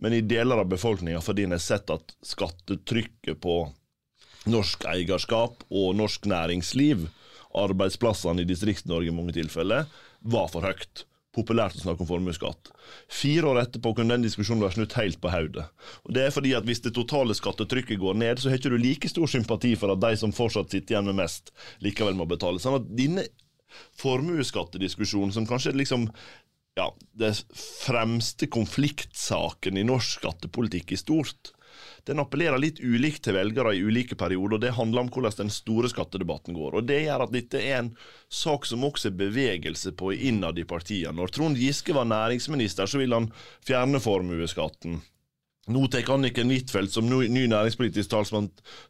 men 0.00 0.16
i 0.16 0.22
deler 0.22 0.62
av 0.62 0.70
befolkninga, 0.70 1.20
fordi 1.22 1.44
en 1.46 1.54
har 1.54 1.62
sett 1.62 1.90
at 1.90 2.14
skattetrykket 2.26 3.40
på 3.42 3.60
norsk 4.50 4.86
eierskap 4.88 5.64
og 5.68 5.96
norsk 5.98 6.26
næringsliv 6.30 7.08
arbeidsplassene 7.54 8.42
i 8.42 8.48
Distrikts-Norge 8.48 9.10
i 9.10 9.14
mange 9.14 9.34
tilfeller, 9.36 9.86
var 10.22 10.48
for 10.52 10.66
høyt. 10.66 11.04
Populært 11.30 11.76
å 11.78 11.82
snakke 11.84 12.02
om 12.02 12.08
formuesskatt. 12.08 12.72
Fire 13.06 13.52
år 13.52 13.60
etterpå 13.60 13.92
kunne 13.94 14.16
den 14.16 14.24
diskusjonen 14.26 14.64
være 14.64 14.80
snudd 14.80 14.96
helt 14.98 15.20
på 15.22 15.30
hodet. 15.30 15.68
Det 16.10 16.24
er 16.26 16.34
fordi 16.34 16.56
at 16.58 16.66
hvis 16.66 16.82
det 16.82 16.90
totale 16.96 17.36
skattetrykket 17.38 18.00
går 18.02 18.18
ned, 18.18 18.42
så 18.42 18.50
har 18.50 18.58
ikke 18.58 18.72
du 18.74 18.80
like 18.82 19.10
stor 19.12 19.30
sympati 19.30 19.76
for 19.78 19.94
at 19.94 20.02
de 20.02 20.10
som 20.18 20.34
fortsatt 20.34 20.74
sitter 20.74 20.96
igjen 20.96 21.06
med 21.12 21.20
mest, 21.22 21.52
likevel 21.86 22.18
må 22.18 22.26
betale. 22.30 22.58
Sånn 22.58 22.80
at 22.80 22.90
denne 22.98 23.28
formuesskattediskusjonen, 24.00 25.30
som 25.36 25.46
kanskje 25.46 25.70
er 25.70 25.78
liksom 25.78 26.08
ja, 26.78 26.88
det 27.18 27.32
fremste 27.54 28.50
konfliktsaken 28.50 29.78
i 29.78 29.86
norsk 29.86 30.18
skattepolitikk 30.18 30.96
i 30.96 30.98
stort, 30.98 31.52
den 32.08 32.22
appellerer 32.22 32.60
litt 32.60 32.80
ulikt 32.80 33.24
til 33.26 33.36
velgere 33.36 33.74
i 33.76 33.82
ulike 33.84 34.16
perioder, 34.18 34.56
og 34.56 34.64
det 34.64 34.74
handler 34.76 35.04
om 35.04 35.12
hvordan 35.12 35.36
den 35.42 35.52
store 35.54 35.90
skattedebatten 35.92 36.56
går. 36.56 36.80
Og 36.80 36.88
Det 36.90 37.02
gjør 37.04 37.26
at 37.26 37.34
dette 37.34 37.60
er 37.60 37.78
en 37.82 37.92
sak 38.28 38.66
som 38.66 38.84
også 38.86 39.10
er 39.10 39.20
bevegelse 39.20 39.92
på 39.92 40.12
innad 40.16 40.58
i 40.58 40.64
partiene. 40.64 41.16
Når 41.16 41.34
Trond 41.36 41.60
Giske 41.60 41.94
var 41.94 42.08
næringsminister, 42.08 42.86
så 42.86 42.98
ville 42.98 43.18
han 43.18 43.32
fjerne 43.66 44.00
formuesskatten. 44.00 45.00
Nå 45.70 45.86
tar 45.86 46.08
Anniken 46.14 46.50
Huitfeldt 46.50 46.92
som 46.92 47.06
ny 47.10 47.44
næringspolitisk 47.46 48.10
talsmann 48.10 48.48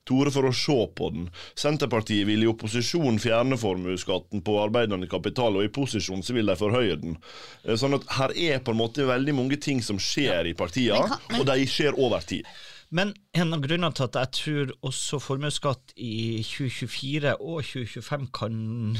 Tore 0.08 0.30
for 0.32 0.48
å 0.48 0.52
se 0.54 0.76
på 0.96 1.10
den. 1.12 1.26
Senterpartiet 1.58 2.28
vil 2.28 2.44
i 2.44 2.48
opposisjon 2.48 3.18
fjerne 3.20 3.58
formuesskatten 3.60 4.44
på 4.46 4.56
arbeidende 4.62 5.10
kapital, 5.10 5.58
og 5.58 5.66
i 5.66 5.72
posisjon 5.74 6.22
så 6.24 6.36
vil 6.36 6.48
de 6.48 6.56
forhøye 6.56 6.96
den. 7.02 7.18
Eh, 7.66 7.76
sånn 7.76 7.98
at 7.98 8.06
her 8.16 8.34
er 8.54 8.62
på 8.64 8.72
en 8.72 8.80
måte 8.80 9.08
veldig 9.08 9.36
mange 9.36 9.60
ting 9.60 9.82
som 9.84 10.00
skjer 10.00 10.52
i 10.52 10.56
partiene, 10.56 11.20
og 11.36 11.44
de 11.50 11.66
skjer 11.68 11.98
over 11.98 12.24
tid. 12.24 12.48
Men 12.90 13.12
en 13.38 13.54
av 13.54 13.60
grunnene 13.62 13.94
til 13.94 14.08
at 14.08 14.16
jeg 14.18 14.30
tror 14.34 14.70
også 14.88 15.20
formuesskatt 15.22 15.92
i 16.02 16.40
2024 16.42 17.36
og 17.38 17.60
2025 17.62 18.24
kan 18.34 18.56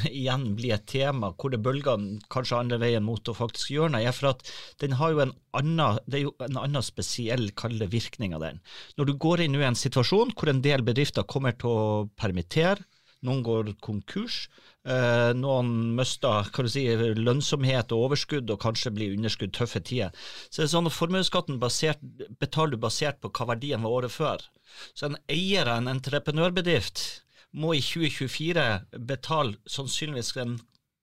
igjen 0.07 0.45
bli 0.59 0.71
et 0.75 0.85
tema, 0.91 1.33
hvor 1.35 1.51
det 1.51 1.59
bølger 1.65 2.05
kanskje 2.31 2.61
andre 2.61 2.79
veien 2.83 3.03
mot 3.03 3.27
å 3.27 3.35
faktisk 3.35 3.73
gjøre 3.75 3.97
noe, 3.97 4.05
er 4.07 4.15
for 4.15 4.31
at 4.31 4.47
den 4.83 4.95
har 5.01 5.17
jo 5.17 5.25
en 5.25 5.35
annen, 5.59 5.99
det 6.07 6.21
er 6.21 6.25
jo 6.29 6.35
en 6.47 6.61
annen 6.63 6.87
spesiell 6.87 7.51
kalde 7.59 7.91
virkning 7.91 8.37
av 8.39 8.47
den. 8.47 8.63
Når 8.95 9.11
du 9.11 9.15
går 9.27 9.43
inn 9.43 9.59
i 9.59 9.67
en 9.67 9.79
situasjon 9.79 10.37
hvor 10.39 10.53
en 10.55 10.63
del 10.63 10.87
bedrifter 10.87 11.27
kommer 11.27 11.59
til 11.59 11.75
å 11.75 11.91
permittere, 12.15 12.87
noen 13.27 13.43
går 13.45 13.75
konkurs, 13.85 14.47
Eh, 14.89 15.31
noen 15.37 15.73
mister 15.93 16.47
si, 16.73 16.87
lønnsomhet 16.97 17.93
og 17.93 18.07
overskudd 18.07 18.49
og 18.49 18.63
kanskje 18.63 18.93
blir 18.97 19.17
underskudd 19.17 19.53
tøffe 19.53 19.83
tider. 19.85 20.15
Så 20.49 20.63
det 20.63 20.69
er 20.69 20.73
sånn 20.73 20.89
at 20.89 20.97
Formuesskatten 20.97 21.59
betaler 21.61 22.73
du 22.73 22.81
basert 22.81 23.21
på 23.21 23.29
hva 23.29 23.51
verdien 23.53 23.85
var 23.85 23.99
året 23.99 24.15
før. 24.15 24.47
Så 24.97 25.11
en 25.11 25.19
eier 25.29 25.69
av 25.69 25.83
en 25.83 25.93
entreprenørbedrift 25.93 27.03
må 27.53 27.75
i 27.77 27.85
2024 27.85 28.67
betale 29.11 29.59
sannsynligvis 29.69 30.33
en 30.41 30.57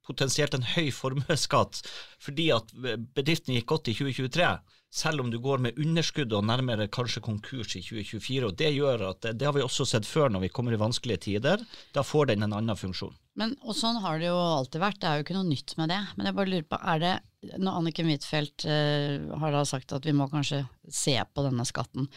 potensielt 0.08 0.58
en 0.58 0.66
høy 0.76 0.90
formuesskatt 0.96 1.84
fordi 2.24 2.50
at 2.56 2.74
bedriften 3.16 3.56
gikk 3.58 3.70
godt 3.76 3.92
i 3.92 3.98
2023 3.98 4.50
selv 4.94 5.22
om 5.22 5.32
du 5.32 5.38
går 5.44 5.62
med 5.62 5.78
underskudd 5.80 6.32
og 6.34 6.46
nærmere 6.48 6.88
kanskje 6.92 7.22
konkurs 7.26 7.76
i 7.76 7.84
2024. 7.84 8.48
og 8.48 8.56
Det 8.58 8.72
gjør 8.72 9.04
at, 9.12 9.30
det 9.36 9.46
har 9.46 9.56
vi 9.56 9.64
også 9.66 9.86
sett 9.86 10.08
før 10.08 10.32
når 10.32 10.48
vi 10.48 10.52
kommer 10.54 10.74
i 10.74 10.80
vanskelige 10.80 11.24
tider. 11.28 11.64
Da 11.94 12.04
får 12.06 12.32
den 12.32 12.48
en 12.48 12.56
annen 12.56 12.80
funksjon. 12.80 13.16
Men, 13.38 13.54
og 13.62 13.76
Sånn 13.78 14.00
har 14.02 14.18
det 14.22 14.32
jo 14.32 14.38
alltid 14.40 14.82
vært, 14.82 15.00
det 15.02 15.10
er 15.10 15.20
jo 15.20 15.28
ikke 15.28 15.38
noe 15.38 15.50
nytt 15.50 15.76
med 15.78 15.92
det. 15.94 16.00
Men 16.16 16.30
jeg 16.30 16.38
bare 16.40 16.54
lurer 16.54 16.70
på, 16.72 16.80
er 16.94 17.04
det, 17.04 17.14
når 17.54 17.80
Anniken 17.82 18.10
Huitfeldt 18.10 18.66
eh, 18.66 19.28
har 19.44 19.54
da 19.54 19.64
sagt 19.68 19.94
at 19.94 20.08
vi 20.08 20.16
må 20.18 20.30
kanskje 20.32 20.64
se 20.90 21.16
på 21.22 21.46
denne 21.46 21.68
skatten, 21.68 22.10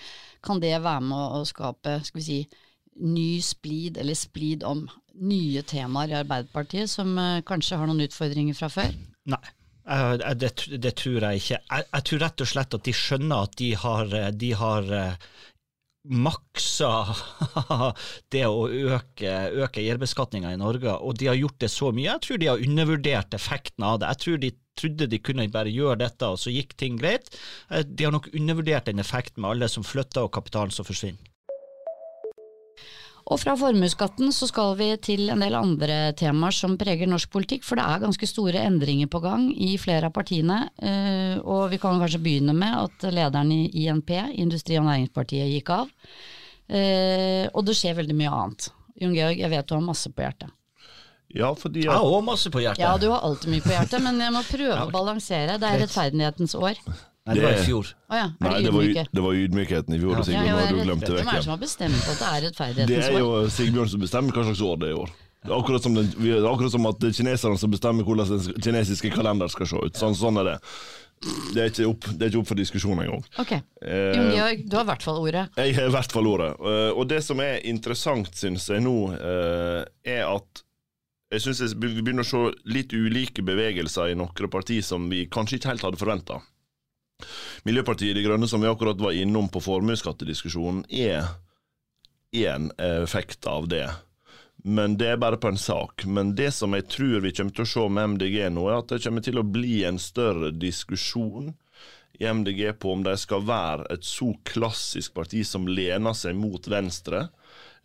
kan 0.46 0.62
det 0.62 0.76
være 0.78 1.04
med 1.10 1.40
å 1.40 1.44
skape 1.48 1.98
skal 2.06 2.22
vi 2.22 2.28
si, 2.30 2.40
ny 3.00 3.40
splid, 3.44 3.98
eller 4.00 4.18
splid 4.18 4.64
om 4.66 4.84
nye 5.20 5.62
temaer 5.66 6.12
i 6.12 6.20
Arbeiderpartiet 6.20 6.90
som 6.90 7.16
eh, 7.18 7.40
kanskje 7.46 7.80
har 7.80 7.90
noen 7.90 8.06
utfordringer 8.06 8.56
fra 8.56 8.70
før? 8.72 8.94
Nei. 9.30 9.42
Det, 10.38 10.50
det, 10.78 10.92
tror 11.00 11.24
jeg 11.24 11.40
ikke. 11.40 11.56
Jeg, 11.58 11.84
jeg, 11.88 12.04
tror 12.06 12.20
rett 12.22 12.42
og 12.44 12.48
slett 12.50 12.74
at 12.76 12.84
de 12.86 12.92
skjønner 12.94 13.46
at 13.48 13.56
de 13.58 13.70
har, 13.80 14.12
de 14.38 14.50
har 14.54 14.90
eh, 14.94 15.30
maksa 16.08 16.90
det 18.32 18.44
å 18.48 18.64
øke, 18.68 19.32
øke 19.60 19.82
eierbeskatninga 19.82 20.52
i 20.54 20.60
Norge, 20.60 20.94
og 20.94 21.18
de 21.20 21.28
har 21.28 21.38
gjort 21.38 21.60
det 21.60 21.70
så 21.72 21.90
mye. 21.92 22.08
Jeg 22.08 22.24
tror 22.24 22.40
de 22.40 22.48
har 22.48 22.64
undervurdert 22.64 23.36
effekten 23.36 23.86
av 23.86 24.00
det. 24.00 24.12
Jeg 24.14 24.24
tror 24.24 24.40
de 24.44 24.52
trodde 24.80 25.10
de 25.12 25.20
kunne 25.20 25.48
bare 25.52 25.72
gjøre 25.74 26.00
dette, 26.04 26.28
og 26.28 26.40
så 26.40 26.52
gikk 26.54 26.76
ting 26.80 26.96
greit. 27.00 27.28
Eh, 27.70 27.84
de 27.84 28.06
har 28.06 28.14
nok 28.16 28.30
undervurdert 28.32 28.88
den 28.88 29.02
effekten 29.02 29.44
med 29.44 29.52
alle 29.54 29.68
som 29.72 29.86
flytter 29.86 30.24
og 30.24 30.34
kapitalen 30.38 30.72
som 30.74 30.88
forsvinner. 30.88 31.29
Og 33.30 33.38
fra 33.38 33.54
formuesskatten 33.54 34.32
så 34.34 34.48
skal 34.50 34.72
vi 34.78 34.88
til 34.98 35.28
en 35.30 35.42
del 35.44 35.54
andre 35.54 35.98
temaer 36.18 36.54
som 36.54 36.74
preger 36.78 37.06
norsk 37.06 37.30
politikk, 37.30 37.62
for 37.66 37.78
det 37.78 37.84
er 37.86 38.02
ganske 38.02 38.26
store 38.26 38.64
endringer 38.66 39.06
på 39.10 39.20
gang 39.22 39.46
i 39.54 39.76
flere 39.78 40.10
av 40.10 40.14
partiene. 40.16 40.64
Eh, 40.82 41.36
og 41.38 41.68
vi 41.70 41.78
kan 41.78 42.00
kanskje 42.02 42.22
begynne 42.24 42.56
med 42.58 42.74
at 42.74 43.06
lederen 43.14 43.52
i 43.54 43.68
INP, 43.84 44.10
Industri- 44.34 44.80
og 44.80 44.88
Næringspartiet, 44.88 45.46
gikk 45.54 45.70
av. 45.76 45.92
Eh, 46.66 47.46
og 47.54 47.62
det 47.66 47.76
skjer 47.78 48.00
veldig 48.00 48.18
mye 48.18 48.32
annet. 48.34 48.72
Jon 49.00 49.14
Georg, 49.14 49.38
jeg 49.38 49.52
vet 49.54 49.70
du 49.70 49.76
har 49.76 49.86
masse 49.86 50.10
på 50.10 50.26
hjertet. 50.26 50.50
Ja, 51.30 51.52
fordi. 51.54 51.84
Jeg 51.86 51.94
har 51.94 52.02
òg 52.02 52.24
masse 52.26 52.50
på 52.50 52.58
hjertet. 52.58 52.82
Ja, 52.82 52.96
du 52.98 53.12
har 53.12 53.22
alltid 53.22 53.52
mye 53.52 53.62
på 53.62 53.70
hjertet, 53.70 54.02
men 54.02 54.18
jeg 54.18 54.34
må 54.34 54.42
prøve 54.48 54.74
ja. 54.74 54.88
å 54.88 54.90
balansere. 54.90 55.60
Det 55.62 55.70
er 55.70 55.84
rettferdighetens 55.84 56.56
år. 56.58 56.82
Nei, 57.28 57.34
det 57.36 57.42
var 57.44 57.56
i 57.56 57.64
fjor. 57.66 57.88
Oh, 58.08 58.16
ja. 58.16 58.28
Nei, 58.40 58.52
det 58.64 58.70
var, 58.72 58.86
det 59.12 59.24
var, 59.24 59.40
ydmykheten 59.44 59.94
i 59.94 59.98
fjor. 60.00 60.14
Ja. 60.16 60.22
Sigbjørn, 60.26 60.46
ja, 60.48 60.68
du 60.70 60.78
glemte 60.86 61.10
Hvem 61.12 61.28
er 61.28 61.36
det 61.36 61.44
som 61.44 61.52
har 61.52 61.60
bestemt 61.60 61.98
at 62.00 62.22
det 62.22 62.30
er 62.30 62.46
rettferdighetens 62.46 63.10
år? 63.10 63.10
Det 63.10 63.18
er 63.18 63.26
jo 63.26 63.50
Sigbjørn 63.56 63.90
som 63.92 64.06
bestemmer 64.06 64.38
hva 64.38 64.46
slags 64.48 64.62
år 64.64 64.80
det 64.80 64.88
er 64.88 64.94
i 64.94 65.02
år. 65.02 65.12
Det 65.40 65.52
er 65.52 65.56
akkurat 65.56 65.84
som, 65.84 65.94
den, 65.96 66.08
akkurat 66.48 66.72
som 66.72 66.88
at 66.88 66.98
det 67.00 67.10
er 67.10 67.16
kineserne 67.16 67.60
som 67.60 67.72
bestemmer 67.72 68.04
hvordan 68.04 68.28
den 68.28 68.64
kinesiske 68.64 69.12
kalender 69.14 69.52
skal 69.52 69.68
se 69.70 69.84
ut. 69.84 70.00
Sånn, 70.00 70.16
sånn 70.16 70.40
er 70.42 70.50
det. 70.50 70.56
Det 71.52 71.64
er, 71.66 71.78
opp, 71.84 72.06
det 72.16 72.24
er 72.24 72.32
ikke 72.32 72.40
opp, 72.40 72.48
for 72.48 72.60
diskusjon 72.60 73.00
engang. 73.02 73.24
Ok. 73.40 73.52
Eh, 73.52 74.16
Jon 74.16 74.30
Georg, 74.32 74.64
du 74.64 74.76
har 74.78 74.84
i 74.86 74.88
hvert 74.88 75.04
fall 75.04 75.20
ordet. 75.20 75.46
Jeg 75.60 75.76
har 75.76 75.88
i 75.88 75.94
hvert 75.96 76.16
fall 76.16 76.28
ordet. 76.28 76.50
Eh, 76.56 76.90
og 76.96 77.08
det 77.12 77.20
som 77.24 77.40
er 77.44 77.60
interessant, 77.68 78.32
syns 78.40 78.68
jeg 78.72 78.84
nå, 78.84 78.94
eh, 79.16 79.82
er 80.16 80.24
at 80.28 80.64
jeg 81.30 81.44
synes 81.44 81.76
vi 81.76 81.92
begynner 82.00 82.24
å 82.24 82.30
se 82.30 82.40
litt 82.72 82.92
ulike 82.96 83.44
bevegelser 83.46 84.10
i 84.10 84.16
noen 84.18 84.50
partier 84.50 84.82
som 84.84 85.04
vi 85.12 85.26
kanskje 85.30 85.60
ikke 85.60 85.72
helt 85.74 85.84
hadde 85.86 86.00
forventa. 86.00 86.40
Miljøpartiet 87.66 88.16
De 88.16 88.24
Grønne, 88.24 88.48
som 88.48 88.62
vi 88.62 88.70
akkurat 88.70 89.00
var 89.00 89.16
innom 89.16 89.50
på 89.52 89.60
formuesskattediskusjonen, 89.60 90.84
er 90.88 91.26
en 92.32 92.70
effekt 92.78 93.46
av 93.46 93.68
det. 93.68 93.88
Men 94.64 94.96
det 95.00 95.08
er 95.08 95.20
bare 95.20 95.36
på 95.40 95.48
en 95.48 95.58
sak. 95.60 96.04
Men 96.06 96.34
det 96.36 96.50
som 96.56 96.74
jeg 96.76 96.88
tror 96.92 97.20
vi 97.24 97.32
kommer 97.36 97.56
til 97.56 97.66
å 97.66 97.72
se 97.72 97.86
med 97.88 98.14
MDG 98.14 98.38
nå, 98.52 98.66
er 98.68 98.80
at 98.80 98.92
det 98.92 99.02
kommer 99.04 99.24
til 99.24 99.40
å 99.40 99.46
bli 99.46 99.82
en 99.88 100.00
større 100.00 100.52
diskusjon 100.52 101.52
i 102.20 102.26
MDG 102.28 102.74
på 102.80 102.92
om 102.92 103.04
de 103.04 103.14
skal 103.16 103.44
være 103.48 103.88
et 103.94 104.04
så 104.04 104.34
klassisk 104.44 105.14
parti 105.16 105.40
som 105.46 105.68
lener 105.68 106.16
seg 106.16 106.36
mot 106.36 106.66
venstre, 106.68 107.28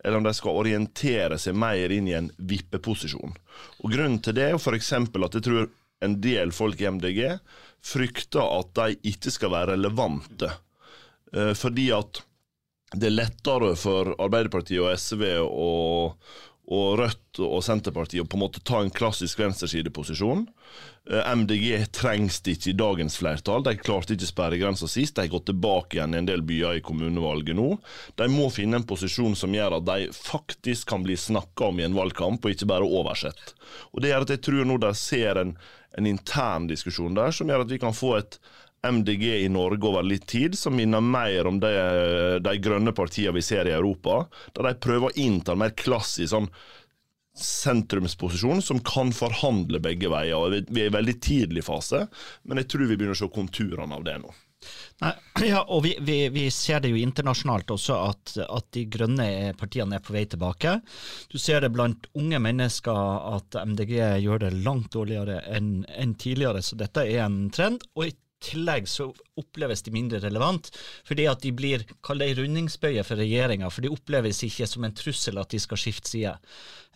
eller 0.04 0.20
om 0.20 0.26
de 0.26 0.34
skal 0.36 0.60
orientere 0.60 1.38
seg 1.40 1.56
mer 1.56 1.92
inn 1.92 2.10
i 2.10 2.16
en 2.18 2.28
vippeposisjon. 2.36 3.32
Og 3.80 3.92
Grunnen 3.92 4.20
til 4.22 4.36
det 4.36 4.50
er 4.50 4.56
jo 4.56 4.60
f.eks. 4.60 4.92
at 4.92 5.38
jeg 5.38 5.46
tror 5.46 5.70
en 6.04 6.18
del 6.20 6.52
folk 6.52 6.80
i 6.82 6.90
MDG 6.92 7.22
frykter 7.86 8.42
at 8.58 8.72
de 8.78 9.10
ikke 9.12 9.32
skal 9.34 9.52
være 9.54 9.74
relevante. 9.74 10.50
Eh, 11.32 11.52
fordi 11.58 11.90
at 11.94 12.22
det 12.96 13.10
er 13.10 13.16
lettere 13.16 13.74
for 13.78 14.14
Arbeiderpartiet 14.22 14.82
og 14.82 14.92
SV 14.98 15.22
og, 15.42 16.16
og 16.66 16.98
Rødt 16.98 17.38
og 17.46 17.60
Senterpartiet 17.62 18.24
og 18.24 18.30
på 18.30 18.38
en 18.38 18.42
måte 18.42 18.62
ta 18.66 18.80
en 18.82 18.90
klassisk 18.90 19.38
venstresideposisjon. 19.38 20.46
Eh, 21.10 21.28
MDG 21.38 21.84
trengs 21.94 22.40
det 22.42 22.56
ikke 22.56 22.72
i 22.72 22.78
dagens 22.80 23.18
flertall. 23.20 23.62
De 23.62 23.76
klarte 23.78 24.16
ikke 24.16 24.26
sperregrensa 24.26 24.88
sist. 24.90 25.14
De 25.14 25.26
har 25.26 25.30
gått 25.30 25.46
tilbake 25.52 25.98
igjen 25.98 26.16
i 26.16 26.20
en 26.24 26.28
del 26.30 26.42
byer 26.46 26.80
i 26.80 26.82
kommunevalget 26.86 27.58
nå. 27.58 27.68
De 28.18 28.28
må 28.32 28.48
finne 28.50 28.80
en 28.80 28.88
posisjon 28.88 29.38
som 29.38 29.54
gjør 29.54 29.78
at 29.78 29.86
de 29.86 30.10
faktisk 30.16 30.90
kan 30.90 31.06
bli 31.06 31.14
snakka 31.20 31.70
om 31.70 31.78
i 31.78 31.86
en 31.86 31.94
valgkamp, 31.96 32.42
og 32.42 32.56
ikke 32.56 32.70
bare 32.72 32.90
oversett. 32.98 33.54
Og 33.94 34.02
Det 34.02 34.10
gjør 34.10 34.26
at 34.26 34.34
jeg 34.34 34.44
tror 34.48 34.66
nå 34.66 34.82
de 34.82 34.94
ser 34.98 35.42
en, 35.42 35.54
en 35.96 36.10
intern 36.10 36.66
diskusjon 36.66 37.14
der 37.14 37.30
som 37.30 37.46
gjør 37.46 37.62
at 37.62 37.70
vi 37.70 37.82
kan 37.82 37.94
få 37.94 38.16
et 38.18 38.40
MDG 38.82 39.44
i 39.44 39.48
Norge 39.48 39.88
over 39.88 40.06
litt 40.06 40.26
tid, 40.30 40.56
som 40.58 40.76
minner 40.76 41.00
mer 41.02 41.48
om 41.48 41.60
de, 41.60 41.72
de 42.42 42.56
grønne 42.62 42.92
partiene 42.96 43.34
vi 43.36 43.44
ser 43.44 43.68
i 43.68 43.74
Europa, 43.74 44.24
der 44.54 44.70
de 44.70 44.80
prøver 44.82 45.10
å 45.10 45.20
innta 45.20 45.56
en 45.56 45.62
mer 45.64 45.74
klassisk 45.78 46.34
sånn 46.34 46.50
sentrumsposisjon 47.36 48.62
som 48.64 48.80
kan 48.80 49.12
forhandle 49.12 49.80
begge 49.84 50.08
veier. 50.08 50.36
og 50.38 50.72
Vi 50.72 50.82
er 50.82 50.90
i 50.90 50.96
veldig 50.96 51.16
tidlig 51.20 51.66
fase, 51.66 52.06
men 52.48 52.62
jeg 52.62 52.70
tror 52.72 52.86
vi 52.86 52.96
begynner 52.96 53.16
å 53.16 53.24
se 53.24 53.32
konturene 53.32 53.98
av 53.98 54.04
det 54.06 54.16
nå. 54.22 54.32
Nei, 55.04 55.12
ja, 55.50 55.60
og 55.68 55.82
vi, 55.84 55.92
vi, 56.00 56.16
vi, 56.32 56.46
ser 56.50 56.80
det 56.82 56.90
jo 56.92 57.00
internasjonalt 57.00 57.70
også, 57.76 57.98
at, 58.08 58.36
at, 58.46 58.68
de 58.74 58.86
grønne 58.90 59.28
partiene 59.60 59.98
er 59.98 60.04
på 60.04 60.16
vei 60.16 60.24
tilbake. 60.30 60.78
Du 61.32 61.36
ser 61.40 61.62
det 61.64 61.74
blant 61.76 62.08
unge 62.16 62.40
mennesker 62.42 63.02
at 63.36 63.58
MDG 63.62 63.96
gjør 64.24 64.46
det 64.46 64.54
langt 64.64 64.94
dårligere 64.96 65.42
enn 65.52 65.84
en 65.92 66.16
tidligere, 66.16 66.64
så 66.64 66.78
dette 66.80 67.04
er 67.04 67.26
en 67.26 67.44
trend. 67.52 67.84
Og 67.98 68.08
i 68.08 68.14
tillegg 68.42 68.88
så 68.90 69.08
oppleves 69.40 69.82
de 69.84 69.92
mindre 69.94 70.20
relevant, 70.22 70.68
fordi 71.06 71.26
at 71.30 71.42
de 71.44 71.52
blir 71.56 71.84
kall 72.04 72.22
det 72.22 72.34
rundingsbøye 72.38 73.04
for 73.06 73.20
regjeringa, 73.20 73.70
for 73.72 73.84
de 73.84 73.92
oppleves 73.92 74.42
ikke 74.46 74.68
som 74.68 74.86
en 74.86 74.96
trussel 74.96 75.40
at 75.40 75.52
de 75.52 75.60
skal 75.62 75.80
skifte 75.80 76.12
side. 76.12 76.34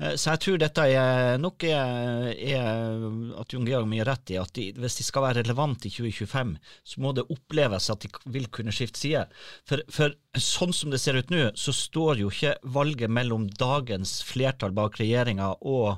Eh, 0.00 0.14
så 0.20 0.34
jeg 0.34 0.42
tror 0.44 0.60
dette 0.60 0.86
er 0.94 1.40
nok 1.42 1.66
er, 1.68 2.30
er 2.34 3.04
at 3.40 3.54
Jon 3.54 3.68
Georg 3.68 3.88
mye 3.90 4.06
rett 4.08 4.34
i, 4.34 4.38
at 4.40 4.54
de, 4.56 4.70
hvis 4.80 5.00
de 5.00 5.06
skal 5.06 5.26
være 5.26 5.42
relevante 5.42 5.90
i 5.90 5.94
2025, 5.94 6.54
så 6.92 7.04
må 7.04 7.14
det 7.16 7.28
oppleves 7.28 7.90
at 7.92 8.06
de 8.06 8.12
vil 8.32 8.48
kunne 8.52 8.74
skifte 8.74 9.02
side. 9.02 9.26
For, 9.68 9.84
for 9.92 10.16
sånn 10.40 10.74
som 10.76 10.92
det 10.92 11.02
ser 11.02 11.18
ut 11.20 11.32
nå, 11.32 11.50
så 11.58 11.74
står 11.76 12.24
jo 12.24 12.32
ikke 12.32 12.56
valget 12.76 13.12
mellom 13.12 13.48
dagens 13.60 14.20
flertall 14.26 14.76
bak 14.76 15.00
regjeringa 15.00 15.54
og 15.60 15.96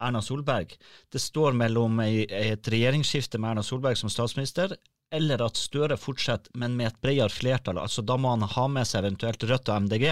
Erna 0.00 0.22
Solberg. 0.22 0.76
Det 1.12 1.20
står 1.20 1.52
mellom 1.56 2.00
et 2.00 2.72
regjeringsskifte 2.72 3.38
med 3.38 3.52
Erna 3.52 3.64
Solberg 3.66 3.98
som 4.00 4.12
statsminister, 4.12 4.76
eller 5.10 5.42
at 5.42 5.58
Støre 5.58 5.96
fortsetter, 5.98 6.52
men 6.54 6.76
med 6.78 6.86
et 6.86 7.00
bredere 7.02 7.32
flertall. 7.34 7.80
altså 7.82 8.02
Da 8.06 8.16
må 8.16 8.30
han 8.30 8.46
ha 8.46 8.66
med 8.70 8.86
seg 8.86 9.02
eventuelt 9.02 9.42
Rødt 9.42 9.68
og 9.68 9.86
MDG. 9.86 10.06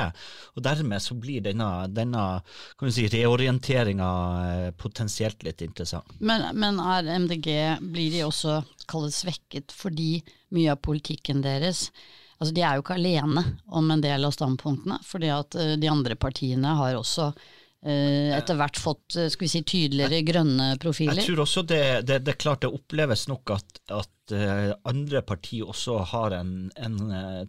og 0.56 0.62
Dermed 0.66 1.02
så 1.02 1.14
blir 1.14 1.44
denne, 1.44 1.70
denne 1.94 2.24
si, 2.90 3.06
reorienteringa 3.12 4.10
eh, 4.42 4.70
potensielt 4.74 5.42
litt 5.46 5.62
interessant. 5.62 6.18
Men, 6.18 6.48
men 6.58 6.82
er 6.82 7.12
MDG, 7.14 7.50
blir 7.80 8.14
de 8.16 8.24
også 8.26 8.60
kallet 8.90 9.14
svekket 9.14 9.74
fordi 9.74 10.18
mye 10.54 10.72
av 10.74 10.82
politikken 10.82 11.44
deres 11.44 11.88
Altså 12.38 12.54
De 12.54 12.62
er 12.62 12.76
jo 12.76 12.84
ikke 12.84 12.94
alene 12.94 13.42
om 13.74 13.88
en 13.90 14.02
del 14.02 14.22
av 14.22 14.30
standpunktene, 14.30 15.00
fordi 15.02 15.30
at 15.34 15.56
eh, 15.58 15.72
de 15.80 15.88
andre 15.90 16.14
partiene 16.14 16.70
har 16.78 16.94
også 16.94 17.32
etter 17.86 18.56
hvert 18.58 18.78
fått 18.80 19.16
eh, 19.16 19.28
skal 19.30 19.46
vi 19.46 19.50
si, 19.52 19.62
tydeligere 19.62 20.22
grønne 20.26 20.70
profiler? 20.82 21.20
Jeg 21.20 21.30
tror 21.30 21.44
også 21.44 21.62
det, 21.70 21.82
det, 22.08 22.22
det 22.26 22.34
er 22.34 22.40
klart 22.40 22.64
det 22.64 22.72
oppleves 22.74 23.26
nok 23.30 23.54
at, 23.54 23.82
at 23.94 24.34
uh, 24.34 24.72
andre 24.90 25.22
partier 25.26 25.68
også 25.68 26.00
har 26.10 26.34
en, 26.40 26.56
en 26.76 26.98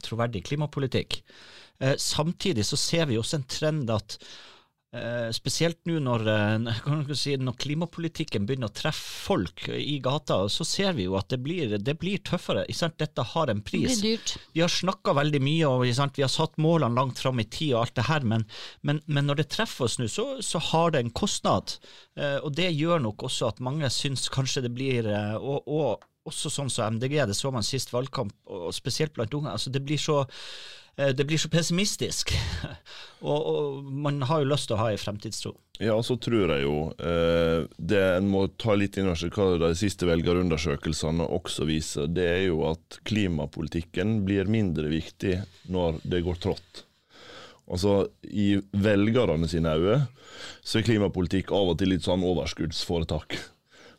troverdig 0.05 0.45
klimapolitikk. 0.51 1.23
Samtidig 1.95 2.65
så 2.67 2.75
ser 2.75 3.05
vi 3.07 3.15
også 3.15 3.37
en 3.37 3.45
trend 3.47 3.91
at 3.93 4.17
Eh, 4.89 5.29
spesielt 5.37 5.83
nå 5.85 5.99
når, 6.01 6.23
eh, 6.33 6.77
si, 7.21 7.35
når, 7.37 7.53
klimapolitikken 7.61 8.47
begynner 8.49 8.71
å 8.71 8.73
treffe 8.73 9.27
folk 9.27 9.67
i 9.69 9.99
gata, 10.01 10.39
så 10.49 10.65
ser 10.65 10.95
vi 10.97 11.05
jo 11.05 11.13
at 11.19 11.29
det 11.29 11.37
blir, 11.45 11.75
det 11.77 11.93
blir 12.01 12.23
tøffere. 12.25 12.65
Dette 12.97 13.25
har 13.35 13.53
en 13.53 13.61
pris. 13.61 14.01
Vi 14.01 14.63
har 14.63 14.73
snakka 14.73 15.13
veldig 15.13 15.43
mye 15.45 15.69
og 15.69 15.83
vi 15.85 15.93
har 15.93 16.33
satt 16.33 16.57
målene 16.57 16.97
langt 16.97 17.21
fram 17.21 17.37
i 17.37 17.45
tid 17.45 17.75
og 17.75 17.83
alt 17.83 17.99
det 17.99 18.07
her, 18.09 18.25
men, 18.25 18.47
men, 18.81 19.03
men 19.05 19.29
når 19.29 19.43
det 19.43 19.49
treffer 19.53 19.85
oss 19.85 19.99
nå, 20.01 20.09
så, 20.09 20.27
så, 20.41 20.61
har 20.71 20.95
det 20.95 21.03
en 21.03 21.13
kostnad. 21.13 21.77
Eh, 22.17 22.39
og 22.41 22.55
det 22.57 22.71
gjør 22.73 23.05
nok 23.05 23.29
også 23.29 23.53
at 23.53 23.61
mange 23.61 23.93
syns 23.93 24.25
kanskje 24.33 24.65
det 24.65 24.73
blir 24.73 25.05
og, 25.37 25.69
og 25.69 26.08
også 26.29 26.51
sånn 26.53 26.71
som 26.73 26.97
MDG, 26.97 27.19
det 27.27 27.37
så 27.37 27.51
man 27.53 27.65
sist 27.65 27.93
valgkamp, 27.93 28.33
og 28.49 28.69
spesielt 28.75 29.13
blant 29.17 29.33
unge. 29.35 29.51
altså 29.51 29.73
Det 29.73 29.83
blir 29.85 30.01
så 30.01 30.23
Eh, 30.99 31.07
det 31.15 31.25
blir 31.25 31.37
så 31.37 31.49
pessimistisk. 31.49 32.33
og, 33.19 33.45
og, 33.45 33.83
man 33.83 34.21
har 34.27 34.43
jo 34.43 34.49
lyst 34.51 34.69
til 34.69 34.75
å 34.75 34.81
ha 34.81 34.91
en 34.91 34.99
fremtidstro. 34.99 35.53
Ja, 35.79 35.95
så 36.03 36.17
tror 36.19 36.51
jeg 36.51 36.65
jo 36.65 36.75
eh, 36.99 37.63
det 37.77 38.01
en 38.17 38.27
må 38.31 38.47
ta 38.59 38.75
litt 38.75 38.99
inn 38.99 39.07
over 39.07 39.19
seg 39.21 39.35
hva 39.35 39.53
de 39.61 39.71
siste 39.79 40.09
velgerundersøkelsene 40.09 41.29
også 41.39 41.67
viser, 41.69 42.09
det 42.11 42.27
er 42.33 42.43
jo 42.49 42.65
at 42.67 42.99
klimapolitikken 43.07 44.19
blir 44.27 44.51
mindre 44.51 44.91
viktig 44.91 45.37
når 45.71 46.01
det 46.03 46.23
går 46.27 46.43
trått. 46.43 46.83
Altså, 47.69 48.09
I 48.25 48.57
velgerne 48.73 49.47
sine 49.47 49.75
øyne 49.77 50.01
så 50.65 50.79
er 50.79 50.87
klimapolitikk 50.87 51.53
av 51.53 51.71
og 51.71 51.79
til 51.79 51.93
litt 51.93 52.03
sånn 52.03 52.25
overskuddsforetak. 52.25 53.37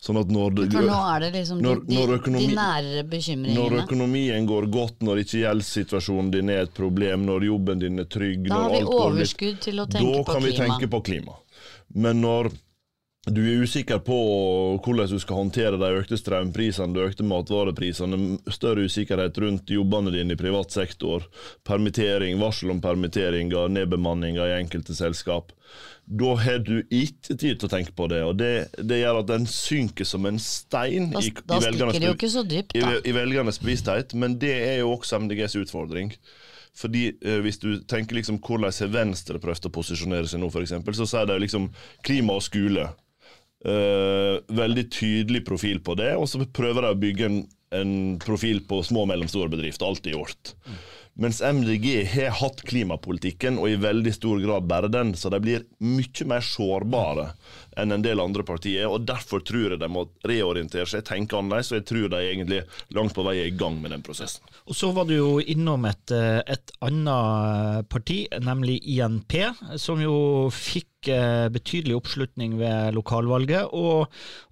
Sånn 0.01 0.17
at 0.17 0.31
når 0.33 0.55
For 0.73 0.87
nå 0.89 0.99
er 1.13 1.25
det 1.27 1.29
liksom 1.35 1.59
når, 1.61 1.83
de, 1.85 1.97
når 1.99 2.15
økonomi, 2.15 2.47
de 2.49 2.55
nære 2.57 3.03
bekymringene. 3.11 3.57
Når 3.59 3.83
økonomien 3.83 4.47
går 4.49 4.67
godt, 4.73 4.97
når 5.05 5.21
ikke 5.27 5.43
gjeldssituasjonen 5.43 6.31
din 6.33 6.53
er 6.55 6.63
et 6.65 6.73
problem, 6.77 7.27
når 7.29 7.45
jobben 7.51 7.83
din 7.83 8.01
er 8.01 8.09
trygg 8.09 8.49
Da 8.49 8.63
har 8.63 8.73
vi 8.79 8.81
overskudd 8.89 9.59
litt, 9.59 9.63
til 9.67 9.83
å 9.83 9.87
tenke 9.93 10.01
på 10.01 10.09
klima. 10.09 10.25
Da 10.25 10.33
kan 10.33 10.47
vi 10.47 10.55
tenke 10.57 10.91
på 10.95 11.03
klima. 11.11 11.37
Men 12.01 12.25
når 12.25 12.49
du 13.29 13.41
er 13.45 13.63
usikker 13.63 13.99
på 14.01 14.17
hvordan 14.81 15.11
du 15.11 15.19
skal 15.21 15.43
håndtere 15.43 15.79
de 15.81 15.91
økte 15.99 16.17
strømprisene, 16.17 16.95
de 16.97 17.05
økte 17.05 17.27
matvareprisene, 17.29 18.39
større 18.49 18.87
usikkerhet 18.89 19.37
rundt 19.43 19.71
jobbene 19.71 20.15
dine 20.15 20.35
i 20.35 20.41
privat 20.41 20.73
sektor, 20.73 21.27
permittering, 21.69 22.41
varsel 22.41 22.73
om 22.73 22.81
permitteringer, 22.81 23.69
nedbemanninger 23.77 24.49
i 24.49 24.59
enkelte 24.63 24.97
selskap 24.97 25.53
da 26.11 26.35
har 26.43 26.59
du 26.67 26.81
ikke 26.91 27.37
tid 27.39 27.61
til 27.61 27.69
å 27.69 27.71
tenke 27.71 27.93
på 27.95 28.09
det. 28.11 28.21
og 28.27 28.35
Det, 28.41 28.53
det 28.83 28.99
gjør 28.99 29.21
at 29.21 29.29
den 29.29 29.47
synker 29.47 30.09
som 30.09 30.27
en 30.27 30.41
stein 30.43 31.11
da, 31.13 31.23
i, 31.23 31.31
i, 31.31 31.61
velgernes, 31.63 32.39
dypt, 32.51 32.75
i, 32.75 32.83
i 32.83 33.15
velgernes 33.15 33.61
bevissthet. 33.63 34.15
Men 34.19 34.35
det 34.43 34.57
er 34.57 34.81
jo 34.81 34.97
også 34.97 35.21
MDGs 35.23 35.55
utfordring. 35.63 36.11
Fordi 36.81 37.05
eh, 37.15 37.39
Hvis 37.45 37.61
du 37.63 37.85
tenker 37.87 38.19
liksom 38.19 38.41
hvordan 38.43 38.75
har 38.75 38.91
Venstre 38.95 39.39
prøvd 39.43 39.71
å 39.71 39.75
posisjonere 39.75 40.31
seg 40.31 40.43
nå, 40.43 40.51
f.eks., 40.51 40.75
så 40.99 41.07
sier 41.07 41.31
de 41.31 41.39
liksom 41.45 41.71
klima 42.07 42.39
og 42.39 42.45
skole. 42.47 42.89
Eh, 43.65 44.37
veldig 44.57 44.87
tydelig 44.93 45.45
profil 45.45 45.83
på 45.85 45.95
det, 46.01 46.15
og 46.17 46.29
så 46.29 46.41
prøver 46.49 46.87
de 46.87 46.95
å 46.95 47.01
bygge 47.01 47.27
en, 47.29 47.43
en 47.77 47.93
profil 48.23 48.63
på 48.65 48.81
små 48.87 49.05
og 49.05 49.11
mellomstore 49.13 49.53
bedrifter. 49.53 49.85
Alltid 49.91 50.17
gjort. 50.17 50.55
Mm. 50.65 50.79
Mens 51.21 51.43
MDG 51.43 52.05
har 52.05 52.31
hatt 52.39 52.63
klimapolitikken, 52.65 53.59
og 53.61 53.69
i 53.69 53.77
veldig 53.77 54.13
stor 54.15 54.41
grad 54.41 54.69
bare 54.71 54.89
den, 54.89 55.11
så 55.19 55.29
de 55.29 55.41
blir 55.43 55.67
mye 55.85 56.27
mer 56.31 56.45
sårbare 56.47 57.27
enn 57.77 57.93
en 57.93 58.05
del 58.05 58.23
andre 58.23 58.45
partier. 58.47 58.87
og 58.89 59.05
Derfor 59.09 59.43
tror 59.45 59.75
jeg 59.75 59.83
de 59.83 59.89
må 59.93 60.07
reorientere 60.25 60.89
seg, 60.89 61.05
tenke 61.05 61.37
annerledes, 61.37 61.73
og 61.75 61.81
jeg 61.81 61.89
tror 61.91 62.09
de 62.15 62.23
egentlig 62.25 62.63
langt 62.97 63.13
på 63.17 63.25
vei 63.27 63.37
er 63.43 63.51
i 63.51 63.57
gang 63.59 63.77
med 63.83 63.93
den 63.93 64.07
prosessen. 64.07 64.47
Og 64.65 64.79
Så 64.79 64.95
var 64.97 65.05
du 65.11 65.17
jo 65.19 65.31
innom 65.41 65.85
et, 65.91 66.11
eh, 66.11 66.41
et 66.47 66.73
annet 66.81 67.89
parti, 67.91 68.27
nemlig 68.41 68.81
INP, 68.87 69.53
som 69.77 70.01
jo 70.01 70.49
fikk 70.49 70.89
eh, 71.09 71.47
betydelig 71.53 71.97
oppslutning 71.97 72.59
ved 72.61 72.93
lokalvalget, 72.97 73.71
og 73.73 74.11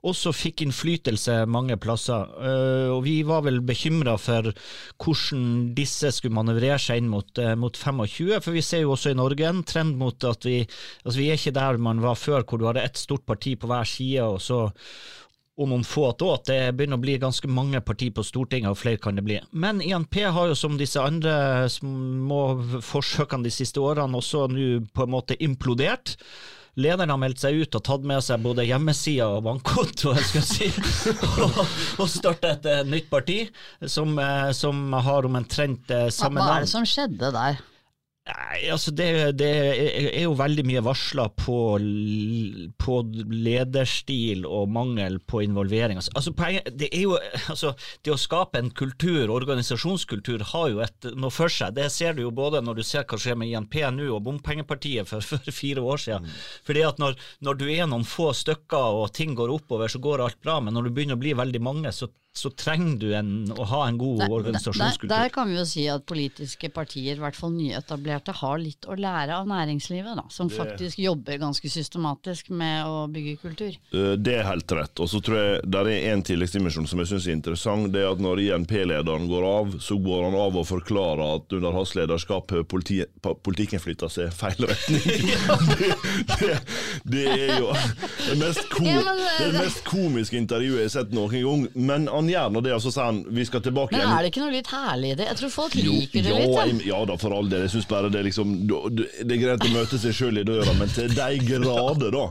også 0.09 0.33
fikk 0.33 0.63
innflytelse 0.65 1.43
mange 1.51 1.77
plasser. 1.77 2.31
Eh, 2.39 2.89
og 2.95 3.03
Vi 3.05 3.23
var 3.29 3.45
vel 3.45 3.61
bekymra 3.61 4.17
for 4.17 4.53
hvordan 4.97 5.75
disse 5.77 6.13
skulle 6.15 6.39
manøvrere 6.39 6.79
seg 6.79 7.03
inn 7.03 7.13
mot, 7.13 7.43
mot 7.57 7.77
25, 7.77 8.41
for 8.41 8.57
vi 8.57 8.65
ser 8.65 8.87
jo 8.87 8.95
også 8.97 9.13
i 9.13 9.19
Norge 9.19 9.49
en 9.49 9.63
trend 9.63 9.97
mot 10.01 10.25
at 10.25 10.49
vi, 10.49 10.63
altså 11.05 11.19
vi 11.21 11.29
er 11.29 11.39
ikke 11.39 11.57
der 11.59 11.79
man 11.79 12.03
var 12.03 12.17
før, 12.19 12.43
hvor 12.43 12.59
du 12.59 12.67
hadde 12.71 12.85
ett 12.87 12.97
stort 12.97 13.27
parti 13.27 13.55
på 13.59 13.69
hver 13.69 13.85
side, 13.85 14.25
og 14.25 14.41
så 14.41 14.69
om 15.59 15.73
noen 15.73 15.87
få 15.87 16.11
til 16.19 16.31
at 16.35 16.47
det 16.51 16.59
begynner 16.79 16.99
å 16.99 17.03
bli 17.03 17.17
ganske 17.21 17.51
mange 17.51 17.81
partier 17.85 18.15
på 18.15 18.25
Stortinget, 18.27 18.71
og 18.71 18.79
flere 18.79 19.01
kan 19.03 19.19
det 19.19 19.25
bli. 19.27 19.41
Men 19.51 19.83
INP 19.83 20.21
har 20.31 20.51
jo 20.51 20.59
som 20.59 20.79
disse 20.79 21.03
andre 21.03 21.67
små 21.73 22.43
forsøkene 22.85 23.49
de 23.49 23.55
siste 23.55 23.83
årene 23.83 24.19
også 24.19 24.47
nå 24.53 24.69
på 24.95 25.07
en 25.07 25.15
måte 25.17 25.39
implodert. 25.43 26.17
Lederen 26.79 27.11
har 27.11 27.19
meldt 27.19 27.43
seg 27.43 27.59
ut 27.59 27.75
og 27.75 27.83
tatt 27.89 28.05
med 28.07 28.23
seg 28.23 28.45
både 28.45 28.67
hjemmesida 28.69 29.27
og 29.35 29.43
bankkonto 29.49 30.13
jeg 30.19 30.29
skal 30.29 30.45
si, 30.47 30.69
og, 31.43 31.59
og 31.99 32.07
starta 32.13 32.53
et 32.55 32.69
uh, 32.71 32.85
nytt 32.87 33.09
parti 33.11 33.41
som, 33.83 34.15
uh, 34.15 34.53
som 34.55 34.95
har 34.95 35.27
omtrent 35.27 35.91
uh, 35.91 36.07
samme 36.15 36.39
navn. 36.39 36.53
Hva 36.53 36.61
er 36.61 36.69
det 36.69 36.73
som 36.77 36.87
skjedde 36.87 37.33
der? 37.35 37.59
Nei, 38.29 38.69
altså 38.69 38.93
det, 38.93 39.07
det, 39.41 39.49
er 40.11 40.25
jo 40.27 40.35
veldig 40.37 40.65
mye 40.69 40.83
varsler 40.85 41.31
på, 41.39 41.57
på, 42.83 42.97
lederstil 43.33 44.45
og 44.45 44.69
mangel 44.75 45.17
på 45.25 45.41
involvering. 45.47 46.01
Altså, 46.03 46.35
poenget, 46.37 46.69
det, 46.77 46.91
jo, 46.93 47.17
altså, 47.49 47.73
det 48.05 48.13
å 48.13 48.21
skape 48.21 48.61
en 48.61 48.69
kultur, 48.77 49.33
organisasjonskultur, 49.33 50.45
har 50.53 50.69
jo 50.75 50.85
et, 50.85 51.11
noe 51.17 51.33
for 51.33 51.53
seg. 51.53 51.77
Det 51.79 51.89
ser 51.95 52.19
du 52.19 52.27
jo 52.27 52.35
både 52.35 52.61
når 52.65 52.83
du 52.83 52.85
ser 52.85 53.09
hva 53.09 53.21
skjer 53.21 53.39
med 53.41 53.49
INP 53.49 53.81
nå 53.97 54.11
og 54.13 54.25
bompengepartiet 54.29 55.09
for, 55.09 55.25
for 55.25 55.55
fire 55.55 55.85
år 55.85 56.05
siden. 56.05 56.29
Mm. 56.29 56.39
Fordi 56.69 56.87
at 56.91 57.01
når, 57.01 57.19
når, 57.49 57.61
du 57.63 57.67
er 57.73 57.89
noen 57.89 58.05
få 58.09 58.35
stykker 58.37 59.03
og 59.03 59.13
ting 59.17 59.37
går 59.39 59.57
oppover, 59.57 59.89
så 59.89 60.03
går 60.05 60.27
alt 60.27 60.41
bra. 60.45 60.61
Men 60.61 60.77
når 60.77 60.89
du 60.89 60.97
begynner 60.97 61.17
å 61.17 61.25
bli 61.25 61.37
veldig 61.39 61.65
mange, 61.65 61.97
så 61.97 62.11
så 62.39 62.51
trenger 62.55 62.99
du 63.01 63.09
en, 63.17 63.31
å 63.51 63.65
ha 63.67 63.81
en 63.89 63.99
god 63.99 64.23
der, 64.23 64.33
organisasjonskultur. 64.37 65.11
Der, 65.11 65.27
der, 65.27 65.33
kan 65.35 65.49
vi 65.51 65.57
jo 65.59 65.65
si 65.67 65.85
at 65.91 66.05
politiske 66.09 66.71
partier, 66.75 67.17
i 67.17 67.23
hvert 67.23 67.39
fall 67.39 67.55
nyetablerte, 67.57 68.18
har 68.27 68.59
litt 68.59 68.89
å 68.89 68.97
lære 68.99 69.37
av 69.37 69.49
næringslivet, 69.49 70.17
da, 70.19 70.25
som 70.31 70.49
det, 70.51 70.57
faktisk 70.59 70.99
jobber 70.99 71.39
ganske 71.39 71.71
systematisk 71.71 72.51
med 72.51 72.87
å 72.87 73.07
bygge 73.13 73.37
kultur. 73.43 73.79
Eh, 73.93 74.15
det 74.19 74.39
er 74.41 74.49
helt 74.49 74.73
rett. 74.73 74.99
Og 74.99 75.11
så 75.11 75.21
tror 75.25 75.39
jeg 75.39 75.63
det 75.69 75.83
er 75.85 76.13
en 76.13 76.25
tilleggsdimensjon 76.27 76.89
som 76.91 77.03
jeg 77.03 77.13
syns 77.13 77.29
er 77.29 77.37
interessant. 77.39 77.93
Det 77.95 78.03
er 78.03 78.13
at 78.13 78.23
når 78.23 78.43
INP-lederen 78.47 79.29
går 79.31 79.49
av, 79.49 79.79
så 79.85 79.99
går 80.03 80.29
han 80.29 80.39
av 80.39 80.59
og 80.59 80.67
forklarer 80.69 81.25
at 81.39 81.57
under 81.59 81.77
hans 81.77 81.95
lederskap 81.99 82.53
politi, 82.69 83.01
politikken 83.23 83.83
flytter 83.83 84.13
seg 84.13 84.33
feil 84.35 84.69
retning. 84.69 85.03
det, 85.79 85.93
det, 86.41 86.59
det, 87.05 87.25
er 87.29 87.55
jo 87.61 87.73
det 87.73 88.39
mest, 88.41 88.65
ko, 88.73 88.85
det 88.85 89.53
mest 89.57 89.85
komiske 89.89 90.39
intervjuet 90.39 90.83
jeg 90.83 90.91
har 90.91 90.95
sett 90.99 91.15
noen 91.17 91.35
gang. 91.35 91.67
Men 91.75 92.09
han 92.11 92.29
gjør 92.31 92.53
nå 92.55 92.63
det, 92.65 92.75
og 92.77 92.83
så 92.85 92.93
sier 92.95 93.11
han 93.11 93.23
vi 93.35 93.45
skal 93.49 93.63
tilbake 93.65 93.97
Men 93.97 94.13
er 94.13 94.25
det 94.25 94.33
ikke 94.33 94.45
noe 94.45 94.55
litt 94.55 94.71
herlig 94.73 95.15
i 95.15 95.19
det? 95.21 95.29
Jeg 95.31 95.41
tror 95.43 95.55
folk 95.55 95.77
Jo, 95.79 95.95
liker 95.95 96.27
det 96.27 96.37
litt. 96.37 96.57
Ja. 96.57 96.67
ja 96.93 97.01
da, 97.09 97.19
for 97.21 97.37
all 97.37 97.51
del. 97.51 97.65
Jeg 97.67 97.77
syns 97.77 97.89
bare 97.91 98.08
det 98.13 98.21
er 98.21 98.27
liksom 98.29 98.55
Det 98.69 99.35
er 99.35 99.41
greit 99.41 99.65
å 99.67 99.71
møte 99.73 99.99
seg 100.01 100.15
sjøl 100.17 100.41
i 100.41 100.45
døra, 100.47 100.73
men 100.79 100.91
til 100.93 101.13
de 101.15 101.29
grader, 101.45 102.15
da. 102.15 102.25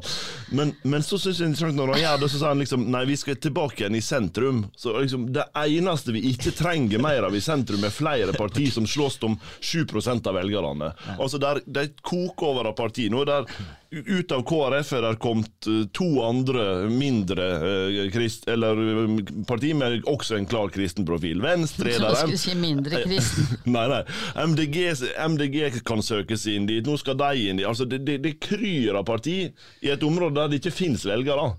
Men, 0.58 0.74
men 0.88 1.04
så 1.04 1.20
syns 1.20 1.42
jeg 1.42 1.44
det 1.44 1.48
er 1.48 1.52
interessant 1.54 1.80
når 1.80 1.94
han 1.94 2.04
gjør 2.04 2.22
det, 2.22 2.30
så 2.32 2.40
sier 2.40 2.52
han 2.54 2.64
liksom 2.64 2.86
Nei, 2.94 3.04
vi 3.10 3.18
skal 3.20 3.40
tilbake 3.44 3.84
igjen 3.84 3.98
i 4.00 4.04
sentrum. 4.04 4.62
Så 4.80 4.96
liksom 4.98 5.28
Det 5.36 5.48
eneste 5.64 6.16
vi 6.16 6.24
ikke 6.32 6.54
trenger 6.58 7.04
mer 7.04 7.28
av 7.28 7.36
i 7.36 7.44
sentrum, 7.44 7.84
er 7.84 7.94
flere 7.94 8.36
partier 8.38 8.72
som 8.74 8.88
slåss 8.88 9.20
om 9.28 9.40
7% 9.60 10.30
av 10.30 10.38
velgerne. 10.40 10.94
Altså, 11.18 11.42
der, 11.42 11.62
De 11.66 11.90
koker 12.02 12.52
over 12.52 12.72
av 12.72 12.78
partier 12.80 13.12
nå. 13.14 13.26
der 13.28 13.48
ut 13.92 14.32
av 14.32 14.42
KrF 14.44 14.90
er 14.98 15.04
det 15.06 15.12
kommet 15.24 15.68
eh, 15.70 15.84
to 15.96 16.08
andre 16.26 16.88
mindre 16.92 17.46
eh, 17.56 18.00
krist, 18.12 18.48
eller 18.52 18.80
eh, 18.94 19.14
parti 19.48 19.72
med 19.78 20.04
også 20.10 20.38
en 20.38 20.48
klar 20.50 20.72
kristen 20.74 21.08
profil. 21.08 21.42
Venstre 21.44 21.92
er 21.96 22.04
der. 22.04 22.34
si 22.40 22.56
mindre 22.60 23.04
kristen. 23.06 23.48
Nei, 23.78 23.86
nei. 23.92 24.02
MDG, 24.48 24.82
MDG 25.28 25.80
kan 25.88 26.04
søkes 26.04 26.48
inn 26.52 26.68
dit. 26.70 26.84
Nå 26.88 26.98
skal 27.00 27.20
de 27.20 27.48
inn 27.48 27.62
dit. 27.62 27.68
Altså, 27.68 27.88
det, 27.88 28.04
det, 28.08 28.20
det 28.26 28.38
kryr 28.44 28.98
av 29.00 29.08
parti 29.08 29.40
i 29.48 29.94
et 29.94 30.04
område 30.04 30.40
der 30.40 30.52
det 30.52 30.62
ikke 30.62 30.76
finnes 30.84 31.08
velgere. 31.08 31.54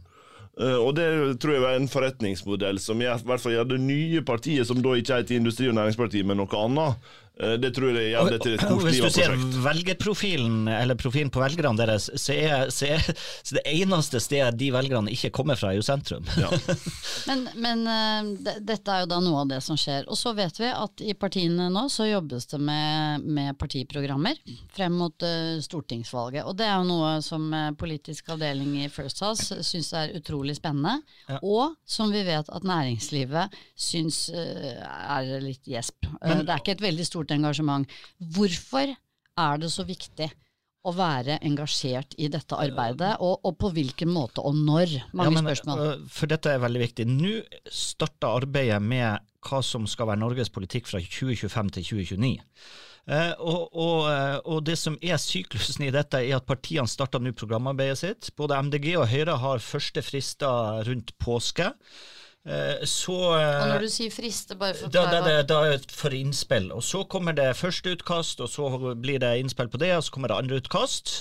Og 0.59 0.89
Det 0.97 1.05
tror 1.39 1.53
jeg 1.55 1.63
var 1.63 1.77
en 1.79 1.85
forretningsmodell 1.87 2.81
som 2.83 2.99
i 2.99 3.07
hvert 3.07 3.39
fall 3.39 3.53
gjør 3.55 3.69
det 3.77 3.77
nye 3.79 4.25
partiet, 4.27 4.67
som 4.67 4.81
da 4.83 4.97
ikke 4.99 5.15
er 5.15 5.23
et 5.23 5.31
industri- 5.37 5.69
og 5.71 5.77
næringsparti, 5.79 6.25
men 6.27 6.41
noe 6.41 6.59
annet, 6.59 7.13
det 7.63 7.71
tror 7.77 7.95
jeg 7.95 8.11
gjør 8.13 8.31
det 8.35 8.39
til 8.43 8.55
et 8.57 8.65
Og 8.67 8.83
Hvis 8.83 8.99
du 9.03 9.09
ser 9.15 9.35
velgerprofilen, 9.63 10.69
eller 10.73 10.99
profilen 10.99 11.31
på 11.31 11.43
velgerne 11.43 11.79
deres, 11.79 12.09
så 12.19 12.35
er, 12.35 12.73
så 12.75 12.89
er 12.97 13.05
så 13.47 13.59
det 13.59 13.65
eneste 13.71 14.21
stedet 14.23 14.57
de 14.59 14.71
velgerne 14.75 15.13
ikke 15.15 15.31
kommer 15.35 15.59
fra, 15.59 15.71
er 15.73 15.79
jo 15.79 15.87
sentrum. 15.87 16.27
Ja. 16.39 16.51
Men, 17.29 17.43
men 17.61 17.83
eh, 17.91 18.29
de- 18.47 18.55
dette 18.65 18.93
er 18.95 19.03
jo 19.03 19.09
da 19.11 19.19
noe 19.21 19.43
av 19.43 19.49
det 19.51 19.59
som 19.65 19.77
skjer. 19.79 20.07
Og 20.09 20.17
så 20.17 20.33
vet 20.37 20.57
vi 20.61 20.69
at 20.71 21.03
i 21.05 21.13
partiene 21.19 21.67
nå 21.73 21.83
så 21.93 22.07
jobbes 22.09 22.47
det 22.51 22.61
med, 22.63 23.25
med 23.27 23.57
partiprogrammer 23.61 24.39
frem 24.75 24.95
mot 24.97 25.27
uh, 25.27 25.59
stortingsvalget. 25.65 26.47
Og 26.49 26.57
det 26.59 26.67
er 26.69 26.79
jo 26.79 26.87
noe 26.89 27.11
som 27.25 27.45
eh, 27.55 27.71
politisk 27.79 28.31
avdeling 28.35 28.77
i 28.85 28.89
First 28.93 29.21
House 29.25 29.59
syns 29.67 29.91
er 29.99 30.15
utrolig 30.17 30.57
spennende. 30.59 31.03
Og 31.43 31.77
som 31.89 32.13
vi 32.15 32.23
vet 32.27 32.49
at 32.49 32.67
næringslivet 32.69 33.55
syns 33.79 34.25
uh, 34.33 34.81
er 35.19 35.35
litt 35.45 35.69
gjesp. 35.69 36.09
Eh, 36.23 36.41
det 36.45 36.55
er 36.55 36.63
ikke 36.63 36.77
et 36.79 36.87
veldig 36.89 37.07
stort 37.09 37.28
engasjement. 37.37 37.89
Hvorfor 38.35 38.95
er 39.39 39.59
det 39.63 39.71
så 39.75 39.85
viktig? 39.89 40.31
Å 40.89 40.93
være 40.95 41.41
engasjert 41.45 42.15
i 42.23 42.29
dette 42.33 42.57
arbeidet, 42.57 43.17
og, 43.21 43.41
og 43.45 43.57
på 43.61 43.69
hvilken 43.75 44.09
måte 44.15 44.41
og 44.47 44.55
når? 44.57 44.93
Mange 45.13 45.33
Ja, 45.35 45.35
men, 45.35 45.49
spørsmål. 45.51 45.81
øh, 45.85 46.05
For 46.15 46.31
dette 46.31 46.53
er 46.55 46.63
veldig 46.63 46.81
viktig. 46.85 47.07
Nå 47.11 47.33
starter 47.67 48.39
arbeidet 48.39 48.79
med 48.81 49.19
hva 49.45 49.59
som 49.67 49.89
skal 49.91 50.09
være 50.13 50.23
Norges 50.23 50.49
politikk 50.55 50.87
fra 50.89 51.01
2025 51.03 51.73
til 51.77 51.89
2029. 51.91 52.37
Eh, 53.09 53.33
og, 53.41 53.75
og, 53.75 54.07
eh, 54.13 54.39
og 54.45 54.63
det 54.69 54.79
som 54.79 54.97
er 55.03 55.17
syklusen 55.21 55.87
i 55.89 55.93
dette, 55.93 56.21
er 56.23 56.39
at 56.39 56.47
partiene 56.49 56.89
starter 56.89 57.21
nå 57.25 57.35
programarbeidet 57.37 57.99
sitt. 58.03 58.31
Både 58.39 58.57
MDG 58.69 58.95
og 59.01 59.09
Høyre 59.11 59.37
har 59.43 59.65
første 59.65 60.03
frister 60.05 60.85
rundt 60.89 61.15
påske. 61.21 61.73
Eh, 62.49 62.85
så 62.89 63.17
eh, 63.37 63.63
Og 63.63 63.73
når 63.75 63.85
du 63.85 63.91
sier 63.93 64.13
friste, 64.13 64.57
bare 64.57 64.77
for 64.79 64.93
da, 64.93 65.05
da, 65.13 65.21
da, 65.21 65.41
da 65.45 65.79
for 65.93 66.15
innspill. 66.17 66.71
Og 66.73 66.85
så 66.87 67.03
kommer 67.11 67.37
det 67.37 67.51
første 67.59 67.93
utkast, 67.97 68.41
og 68.41 68.49
så 68.49 68.71
blir 68.97 69.21
det 69.21 69.35
innspill 69.43 69.69
på 69.69 69.81
det, 69.83 69.93
og 69.99 70.07
så 70.07 70.15
kommer 70.15 70.33
det 70.33 70.39
andre 70.41 70.61
utkast. 70.63 71.17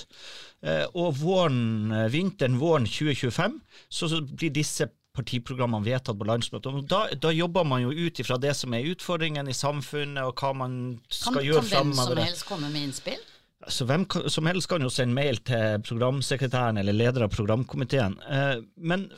Eh, 0.64 0.86
og 0.94 1.18
våren, 1.20 1.92
eh, 1.92 2.08
vinteren 2.12 2.56
våren 2.58 2.88
2025 2.88 3.60
så, 3.92 4.08
blir 4.24 4.54
disse 4.56 4.88
partiprogrammene 5.18 5.84
vedtatt 5.84 6.18
på 6.18 6.26
landsmøtet. 6.28 6.72
Og 6.72 6.88
da, 6.88 7.04
da 7.14 7.32
jobber 7.34 7.66
man 7.66 7.82
jo 7.84 7.92
ut 7.92 8.20
ifra 8.22 8.38
det 8.40 8.54
som 8.56 8.74
er 8.74 8.86
utfordringen 8.88 9.50
i 9.50 9.56
samfunnet, 9.56 10.22
og 10.24 10.38
hva 10.38 10.54
man 10.56 10.78
kan, 11.02 11.18
skal 11.20 11.40
kan 11.40 11.48
gjøre 11.50 11.66
hvem 11.72 11.92
som 11.98 12.22
helst 12.22 12.46
komme 12.48 12.70
med 12.72 12.88
innspill? 12.88 13.20
Så 13.66 13.82
hvem 13.88 14.04
som 14.30 14.46
helst 14.46 14.68
kan 14.70 14.84
jo 14.84 14.88
sende 14.92 15.16
mail 15.16 15.40
til 15.42 15.80
programsekretæren 15.82 16.78
eller 16.78 16.94
leder 16.94 17.24
av 17.26 17.32
programkomiteen. 17.32 18.12
Eh, 18.30 18.60
men, 18.78 19.08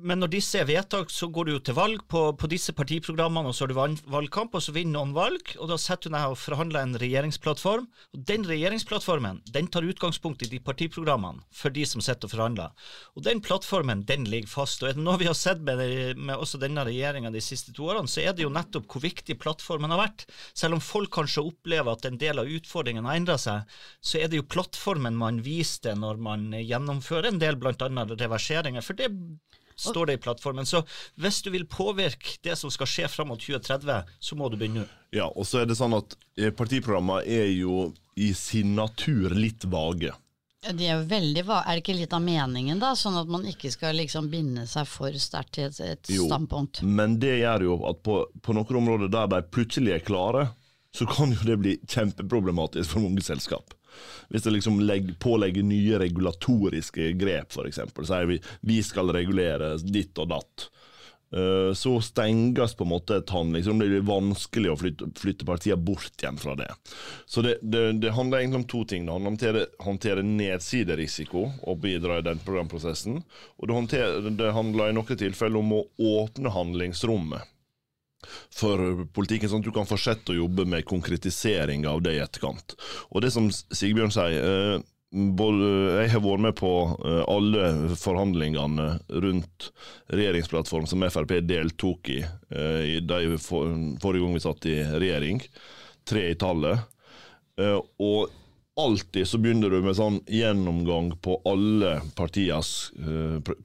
men 0.00 0.22
når 0.22 0.30
disse 0.32 0.56
er 0.56 0.70
vedtak, 0.70 1.10
så 1.12 1.28
går 1.28 1.46
du 1.46 1.52
jo 1.52 1.60
til 1.68 1.76
valg 1.76 2.06
på, 2.08 2.22
på 2.40 2.48
disse 2.48 2.72
partiprogrammene, 2.72 3.52
og 3.52 3.54
så 3.54 3.66
har 3.66 3.74
du 3.74 4.06
valgkamp, 4.08 4.56
og 4.56 4.64
så 4.64 4.72
vinner 4.72 4.96
noen 4.96 5.12
valg, 5.12 5.52
og 5.60 5.68
da 5.68 5.76
setter 5.76 6.08
du 6.08 6.16
deg 6.16 6.32
og 6.32 6.40
forhandler 6.40 6.80
en 6.80 6.96
regjeringsplattform. 7.02 7.84
Og 8.16 8.22
den 8.30 8.48
regjeringsplattformen 8.48 9.42
den 9.52 9.68
tar 9.68 9.84
utgangspunkt 9.84 10.46
i 10.46 10.48
de 10.48 10.62
partiprogrammene 10.64 11.44
for 11.52 11.68
de 11.76 11.84
som 11.84 12.00
sitter 12.00 12.24
og 12.24 12.32
forhandler. 12.32 12.72
Og 13.20 13.28
den 13.28 13.44
plattformen 13.44 14.06
den 14.08 14.24
ligger 14.32 14.48
fast. 14.48 14.80
Og 14.80 14.94
er 14.94 14.96
det 14.96 15.04
noe 15.04 15.20
vi 15.20 15.28
har 15.28 15.36
sett 15.36 15.60
med, 15.60 15.84
med 16.16 16.40
også 16.40 16.62
denne 16.64 16.86
regjeringa 16.88 17.34
de 17.36 17.44
siste 17.44 17.76
to 17.76 17.92
årene, 17.92 18.08
så 18.08 18.24
er 18.24 18.32
det 18.32 18.48
jo 18.48 18.56
nettopp 18.56 18.88
hvor 18.88 19.04
viktig 19.04 19.36
plattformen 19.44 19.92
har 19.92 20.06
vært. 20.06 20.24
Selv 20.56 20.80
om 20.80 20.84
folk 20.88 21.12
kanskje 21.20 21.44
opplever 21.52 21.92
at 21.92 22.08
en 22.08 22.16
del 22.24 22.40
av 22.40 22.48
utfordringen 22.48 23.04
har 23.04 23.20
endra 23.20 23.36
seg, 23.36 23.68
så 24.00 24.18
er 24.22 24.28
det 24.30 24.40
jo 24.40 24.46
plattformen 24.48 25.16
man 25.18 25.42
viser 25.44 25.88
til 25.90 26.00
når 26.02 26.20
man 26.22 26.48
gjennomfører 26.56 27.32
en 27.32 27.40
del 27.42 27.58
bl.a. 27.60 27.74
reverseringer. 28.20 28.84
For 28.86 28.98
det 28.98 29.10
står 29.80 30.10
det 30.10 30.18
i 30.18 30.22
plattformen. 30.22 30.66
Så 30.68 30.82
hvis 31.20 31.42
du 31.42 31.50
vil 31.54 31.66
påvirke 31.70 32.36
det 32.44 32.56
som 32.60 32.70
skal 32.70 32.88
skje 32.90 33.08
fram 33.08 33.30
mot 33.32 33.40
2030, 33.40 34.10
så 34.20 34.36
må 34.36 34.50
du 34.52 34.58
begynne 34.60 34.82
nå. 34.84 34.88
Ja, 35.16 35.26
og 35.32 35.46
så 35.48 35.62
er 35.62 35.70
det 35.70 35.78
sånn 35.80 35.96
at 35.96 36.16
eh, 36.36 36.50
partiprogrammene 36.54 37.24
er 37.26 37.48
jo 37.54 37.88
i 38.20 38.32
sin 38.36 38.74
natur 38.76 39.32
litt 39.34 39.64
vage. 39.72 40.12
De 40.60 40.84
er 40.84 40.98
jo 41.00 41.06
veldig 41.08 41.42
vage. 41.48 41.64
Er 41.72 41.78
det 41.78 41.82
ikke 41.86 41.94
litt 41.96 42.12
av 42.12 42.20
meningen, 42.20 42.82
da? 42.82 42.90
Sånn 42.92 43.16
at 43.16 43.30
man 43.32 43.46
ikke 43.48 43.70
skal 43.72 43.96
liksom 43.96 44.28
binde 44.28 44.66
seg 44.68 44.84
for 44.92 45.16
sterkt 45.16 45.54
til 45.56 45.70
et, 45.70 45.80
et 45.80 46.10
Jo. 46.12 46.26
standpunkt. 46.28 46.82
Men 46.84 47.16
det 47.22 47.38
gjør 47.40 47.64
jo 47.70 47.78
at 47.88 48.02
på, 48.04 48.18
på 48.44 48.52
noen 48.58 48.82
områder 48.82 49.08
der 49.14 49.30
de 49.32 49.40
plutselig 49.48 49.94
er 49.96 50.04
klare, 50.04 50.50
så 50.92 51.06
kan 51.08 51.32
jo 51.32 51.40
det 51.48 51.56
bli 51.62 51.72
kjempeproblematisk 51.88 52.92
for 52.92 53.00
mange 53.06 53.24
selskap. 53.24 53.72
Hvis 54.30 54.42
det 54.46 54.52
liksom 54.56 54.80
legg, 54.84 55.14
pålegger 55.22 55.62
nye 55.66 55.98
regulatoriske 56.02 57.12
grep, 57.20 57.50
f.eks. 57.56 57.80
Sier 58.06 58.28
vi 58.30 58.40
vi 58.60 58.82
skal 58.86 59.10
regulere 59.14 59.76
ditt 59.82 60.18
og 60.22 60.28
datt. 60.34 60.68
Eh, 61.32 61.72
Så 61.78 61.92
stenges 62.02 62.72
på 62.74 62.82
en 62.86 62.90
måte 62.90 63.16
et 63.20 63.30
handlingsrom. 63.30 63.78
Det 63.78 63.88
blir 63.92 64.06
vanskelig 64.06 64.70
å 64.72 64.76
flytte, 64.80 65.10
flytte 65.18 65.46
partiene 65.46 65.78
bort 65.78 66.10
igjen 66.22 66.38
fra 66.42 66.56
det. 66.58 66.66
Så 67.26 67.42
det, 67.46 67.58
det, 67.62 67.84
det 68.02 68.10
handler 68.16 68.40
egentlig 68.42 68.62
om 68.64 68.68
to 68.72 68.84
ting. 68.84 69.06
Det 69.06 69.12
handler 69.14 69.30
om 69.30 69.36
å 69.36 69.38
håndtere, 69.38 69.66
håndtere 69.86 70.24
nedsiderisiko 70.26 71.44
og 71.70 71.78
bidra 71.84 72.18
i 72.18 72.26
den 72.26 72.42
programprosessen. 72.46 73.22
Og 73.58 73.68
det, 73.70 73.74
håndter- 73.78 74.30
det 74.40 74.52
handler 74.56 74.90
i 74.90 74.96
noen 74.98 75.20
tilfeller 75.22 75.62
om 75.62 75.72
å 75.78 75.84
åpne 76.18 76.50
handlingsrommet 76.54 77.46
for 78.54 79.04
politikken, 79.14 79.50
sånn 79.50 79.64
at 79.64 79.68
du 79.68 79.74
kan 79.74 79.88
fortsette 79.88 80.34
å 80.34 80.40
jobbe 80.42 80.66
med 80.68 80.86
konkretisering 80.88 81.86
av 81.88 82.02
det 82.04 82.16
i 82.16 82.22
etterkant. 82.22 82.76
Og 83.10 83.24
det 83.24 83.32
som 83.34 83.48
Sigbjørn 83.50 84.14
sier, 84.14 84.40
eh, 84.40 84.88
jeg 85.10 86.10
har 86.12 86.22
vært 86.22 86.44
med 86.44 86.54
på 86.58 86.72
eh, 87.02 87.22
alle 87.26 87.94
forhandlingene 87.98 88.92
rundt 89.24 89.70
regjeringsplattform 90.14 90.86
som 90.86 91.02
Frp 91.10 91.40
deltok 91.48 92.12
i, 92.14 92.20
eh, 92.22 92.82
i 92.96 92.98
de 93.02 93.38
for, 93.42 93.72
forrige 94.02 94.26
gang 94.26 94.36
vi 94.36 94.44
satt 94.44 94.68
i 94.70 94.76
regjering, 94.84 95.42
tre 96.06 96.30
i 96.30 96.38
tallet. 96.38 96.86
Og 97.60 98.30
alltid 98.80 99.26
så 99.28 99.36
begynner 99.36 99.68
du 99.68 99.82
med 99.84 99.98
sånn 99.98 100.14
gjennomgang 100.32 101.10
på 101.20 101.34
alle 101.44 101.98
partias 102.16 102.88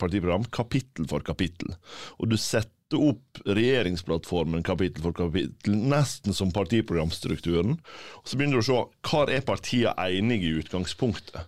partiprogram, 0.02 0.44
kapittel 0.52 1.08
for 1.08 1.24
kapittel. 1.24 1.78
Og 2.20 2.34
du 2.34 2.36
setter 2.36 2.75
opp 2.94 3.40
regjeringsplattformen 3.46 4.64
kapittel 4.64 5.04
for 5.04 5.16
kapittel, 5.18 5.76
nesten 5.90 6.34
som 6.34 6.52
partiprogramstrukturen. 6.54 7.80
Og 8.22 8.30
så 8.30 8.38
begynner 8.38 8.62
du 8.62 8.64
å 8.64 8.68
se 8.68 9.10
hvor 9.10 9.32
er 9.34 9.46
partiene 9.46 9.96
enige 10.06 10.50
i 10.50 10.60
utgangspunktet. 10.62 11.48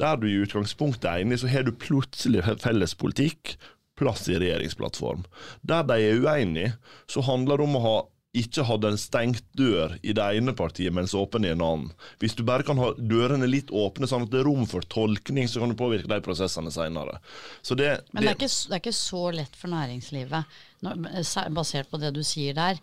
Der 0.00 0.16
du 0.16 0.28
i 0.30 0.38
utgangspunktet 0.42 1.10
er 1.10 1.24
enig, 1.26 1.42
så 1.42 1.52
har 1.52 1.66
du 1.66 1.74
plutselig 1.76 2.46
felles 2.62 2.96
politikk, 2.98 3.58
plass 3.98 4.28
i 4.30 4.38
regjeringsplattform. 4.38 5.26
Der 5.66 5.84
de 5.84 5.98
er 5.98 6.22
uenige, 6.22 6.76
så 7.10 7.24
handler 7.26 7.58
det 7.58 7.68
om 7.68 7.76
å 7.76 7.84
ha 7.84 7.98
ikke 8.36 8.66
hadde 8.68 8.90
en 8.92 9.00
stengt 9.00 9.44
dør 9.56 9.94
i 10.04 10.12
det 10.14 10.24
ene 10.36 10.52
partiet, 10.56 10.92
mens 10.94 11.14
åpen 11.16 11.46
i 11.46 11.50
en 11.50 11.62
annen. 11.64 11.92
Hvis 12.20 12.36
du 12.36 12.44
bare 12.46 12.66
kan 12.66 12.78
ha 12.80 12.90
dørene 12.98 13.48
litt 13.48 13.72
åpne, 13.72 14.06
sånn 14.06 14.26
at 14.26 14.32
det 14.32 14.42
er 14.42 14.48
rom 14.50 14.66
for 14.68 14.84
tolkning, 14.92 15.48
så 15.48 15.62
kan 15.62 15.72
du 15.72 15.78
påvirke 15.78 16.10
de 16.10 16.20
prosessene 16.24 16.70
seinere. 16.74 17.18
Men 17.64 17.78
det 17.78 17.88
er, 17.88 18.36
ikke, 18.36 18.50
det 18.50 18.76
er 18.76 18.82
ikke 18.82 18.98
så 19.00 19.22
lett 19.34 19.56
for 19.58 19.72
næringslivet, 19.72 20.60
basert 20.82 21.90
på 21.90 22.00
det 22.00 22.12
du 22.16 22.22
sier 22.26 22.56
der, 22.56 22.80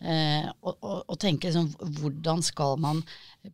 eh, 0.00 0.46
å 0.62 1.16
tenke 1.20 1.48
liksom, 1.48 1.70
hvordan 2.00 2.42
skal 2.44 2.76
man 2.82 3.02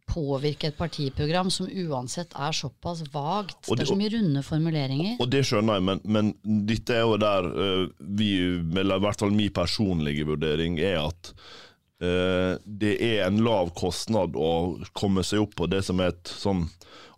påvirke 0.08 0.70
et 0.70 0.78
partiprogram 0.78 1.50
som 1.52 1.68
uansett 1.68 2.32
er 2.34 2.54
såpass 2.56 3.04
vagt? 3.12 3.68
Det 3.68 3.76
det- 3.76 3.86
er 3.86 3.92
så 3.92 3.98
mye 3.98 4.14
runde 4.14 4.42
formuleringer. 4.42 5.16
Og 5.20 5.30
det 5.30 5.44
skjønner 5.44 5.78
jeg, 5.78 5.82
men, 5.82 6.00
men 6.04 6.32
dette 6.66 6.96
er 6.96 7.02
jo 7.02 7.18
der 7.20 7.50
uh, 7.52 7.88
vi, 8.00 8.30
eller 8.76 8.96
i 8.96 9.04
hvert 9.06 9.20
fall 9.20 9.30
min 9.30 9.50
personlige 9.52 10.26
vurdering, 10.26 10.78
er 10.80 11.02
at 11.06 11.34
eh, 12.02 12.58
det 12.66 12.96
er 13.00 13.26
en 13.26 13.42
lav 13.44 13.70
kostnad 13.78 14.34
å 14.34 14.80
komme 14.98 15.22
seg 15.22 15.44
opp 15.44 15.54
på 15.60 15.68
det 15.70 15.84
som 15.86 16.00
er 16.00 16.10
et 16.14 16.32
sånn 16.32 16.66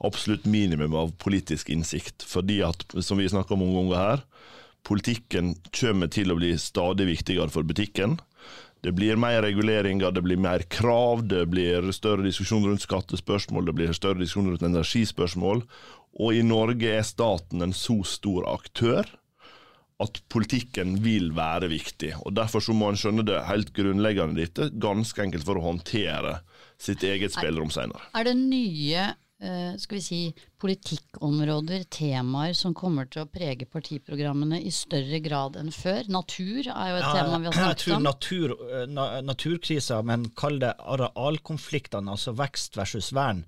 absolutt 0.04 0.44
minimum 0.44 0.94
av 0.98 1.14
politisk 1.22 1.70
innsikt. 1.72 2.26
Fordi 2.28 2.60
at, 2.66 2.84
som 3.00 3.20
vi 3.20 3.30
snakka 3.30 3.54
om 3.54 3.64
mange 3.64 3.78
ganger 3.78 4.02
her, 4.02 4.24
politikken 4.84 5.54
kommer 5.74 6.10
til 6.12 6.32
å 6.32 6.38
bli 6.38 6.52
stadig 6.60 7.08
viktigere 7.08 7.52
for 7.52 7.66
butikken. 7.66 8.18
Det 8.84 8.92
blir 8.92 9.16
mer 9.16 9.40
reguleringer, 9.40 10.12
det 10.12 10.22
blir 10.26 10.36
mer 10.36 10.66
krav, 10.68 11.22
det 11.28 11.46
blir 11.48 11.88
større 11.96 12.26
diskusjon 12.26 12.66
rundt 12.68 12.84
skattespørsmål, 12.84 13.70
det 13.70 13.76
blir 13.78 13.96
større 13.96 14.20
diskusjon 14.20 14.50
rundt 14.52 14.66
energispørsmål. 14.66 15.64
Og 16.20 16.36
i 16.36 16.42
Norge 16.44 16.90
er 16.98 17.06
staten 17.06 17.64
en 17.64 17.72
så 17.72 18.02
stor 18.04 18.44
aktør 18.52 19.08
at 20.02 20.20
politikken 20.28 20.98
vil 21.04 21.30
være 21.36 21.70
viktig. 21.72 22.12
og 22.20 22.34
Derfor 22.36 22.60
så 22.64 22.74
må 22.76 22.90
en 22.90 22.98
skjønne 22.98 23.24
det 23.26 23.40
helt 23.48 23.72
grunnleggende 23.76 24.36
dette, 24.42 24.68
ganske 24.82 25.22
enkelt 25.22 25.46
for 25.46 25.60
å 25.60 25.68
håndtere 25.70 26.40
sitt 26.80 27.04
eget 27.06 27.32
spillerom 27.32 27.72
senere. 27.72 28.10
Er 28.18 28.26
det 28.28 28.34
nye 28.36 29.06
eh, 29.08 29.74
skal 29.80 30.00
vi 30.00 30.04
si, 30.04 30.22
politikkområder, 30.64 31.82
temaer 31.92 32.54
som 32.56 32.72
kommer 32.76 33.04
til 33.12 33.24
å 33.24 33.28
prege 33.28 33.66
partiprogrammene 33.68 34.62
i 34.64 34.70
større 34.72 35.18
grad 35.20 35.58
enn 35.60 35.68
før? 35.74 36.06
Natur 36.08 36.70
er 36.72 36.88
jo 36.88 37.00
et 37.02 37.08
tema 37.18 37.40
vi 37.42 37.50
har 37.50 37.56
snakket 37.58 37.96
om. 37.98 38.06
natur, 38.06 38.54
eh, 38.70 38.86
na, 38.88 39.04
naturkrisa, 39.20 39.98
men 40.08 40.30
kall 40.32 40.56
det 40.62 40.72
arealkonfliktene, 40.80 42.08
altså 42.14 42.32
vekst 42.38 42.78
versus 42.80 43.10
vern, 43.12 43.42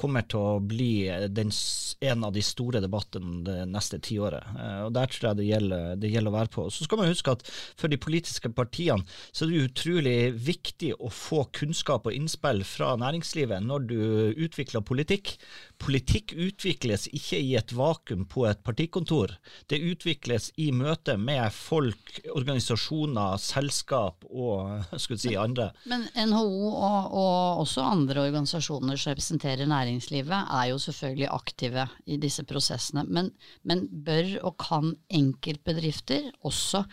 kommer 0.00 0.24
til 0.24 0.40
å 0.40 0.54
bli 0.64 1.10
den, 1.28 1.52
en 2.00 2.24
av 2.24 2.32
de 2.32 2.42
store 2.42 2.80
debattene 2.80 3.42
det 3.44 3.58
neste 3.68 4.00
tiåret. 4.00 4.42
Eh, 4.56 4.80
Og 4.86 4.92
Der 4.96 5.06
tror 5.12 5.28
jeg 5.28 5.36
det 5.42 5.48
gjelder, 5.50 5.96
det 6.00 6.10
gjelder 6.10 6.32
å 6.32 6.38
være 6.38 6.52
på. 6.56 6.66
Så 6.72 6.84
skal 6.88 6.98
man 7.02 7.12
huske 7.12 7.36
at 7.36 7.44
for 7.76 7.88
de 7.92 8.00
politiske 8.00 8.48
partiene 8.48 9.04
så 9.32 9.44
er 9.44 9.52
det 9.52 9.68
utrolig 9.68 10.16
viktig 10.40 10.94
å 10.98 11.12
få 11.12 11.44
kunnskap 11.52 12.06
og 12.08 12.16
innspill 12.16 12.64
fra 12.64 12.96
næringslivet 12.96 13.60
når 13.60 13.86
du 13.92 14.00
utvikler 14.46 14.80
politikk. 14.80 15.36
Politikk 15.82 16.32
utvikles 16.38 17.08
ikke 17.10 17.38
i 17.42 17.54
et 17.58 17.72
vakuum 17.74 18.22
på 18.30 18.44
et 18.46 18.60
partikontor. 18.62 19.34
Det 19.70 19.80
utvikles 19.82 20.50
i 20.62 20.68
møte 20.74 21.16
med 21.18 21.50
folk, 21.54 22.20
organisasjoner, 22.30 23.40
selskap 23.42 24.22
og 24.30 24.84
skulle 25.02 25.20
si, 25.22 25.34
andre. 25.38 25.70
Men 25.90 26.06
NHO 26.14 26.70
og, 26.70 27.16
og 27.18 27.62
også 27.64 27.82
andre 27.86 28.26
organisasjoner 28.28 29.00
som 29.00 29.12
representerer 29.12 29.70
næringslivet, 29.70 30.52
er 30.54 30.68
jo 30.70 30.78
selvfølgelig 30.82 31.30
aktive 31.32 31.88
i 32.06 32.20
disse 32.22 32.46
prosessene. 32.46 33.04
Men, 33.08 33.32
men 33.66 33.88
bør 33.90 34.36
og 34.46 34.56
kan 34.62 34.94
enkeltbedrifter 35.10 36.30
også 36.46 36.84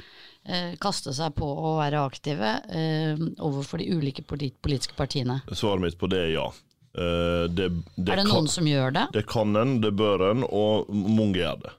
eh, 0.49 0.73
kaste 0.81 1.13
seg 1.15 1.37
på 1.37 1.45
å 1.45 1.75
være 1.77 2.01
aktive 2.01 2.55
eh, 2.73 3.21
overfor 3.37 3.83
de 3.83 3.91
ulike 3.93 4.25
politiske 4.25 4.97
partiene? 4.97 5.41
Svaret 5.53 5.85
mitt 5.85 6.01
på 6.01 6.09
det 6.09 6.25
er 6.25 6.35
ja. 6.39 6.49
Eh, 6.95 7.45
Det, 7.49 7.69
det 7.97 8.09
er 8.13 8.15
det 8.15 8.25
kan- 8.25 8.31
noen 8.33 8.47
som 8.49 8.65
gjør 8.65 8.93
det? 8.93 9.07
Det 9.13 9.25
kan 9.27 9.55
en, 9.55 9.79
det 9.81 9.91
bør 9.95 10.31
en, 10.31 10.43
og 10.49 10.89
mange 10.89 11.37
gjør 11.41 11.61
det. 11.65 11.75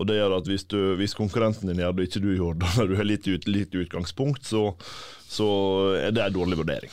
Og 0.00 0.06
det 0.08 0.14
gjør 0.16 0.38
at 0.38 0.46
hvis, 0.48 0.64
du, 0.72 0.78
hvis 0.96 1.12
konkurrenten 1.14 1.68
din 1.68 1.82
gjør 1.82 1.92
det, 1.98 2.08
ikke 2.08 2.22
du 2.24 2.30
gjør 2.34 2.54
det, 2.58 2.70
når 2.78 2.88
du 2.88 2.96
har 2.96 3.04
litt, 3.04 3.26
ut, 3.28 3.46
litt 3.46 3.74
utgangspunkt, 3.76 4.42
så, 4.48 4.72
så 5.28 5.48
er 6.00 6.10
det 6.16 6.24
en 6.24 6.32
dårlig 6.38 6.56
vurdering. 6.62 6.90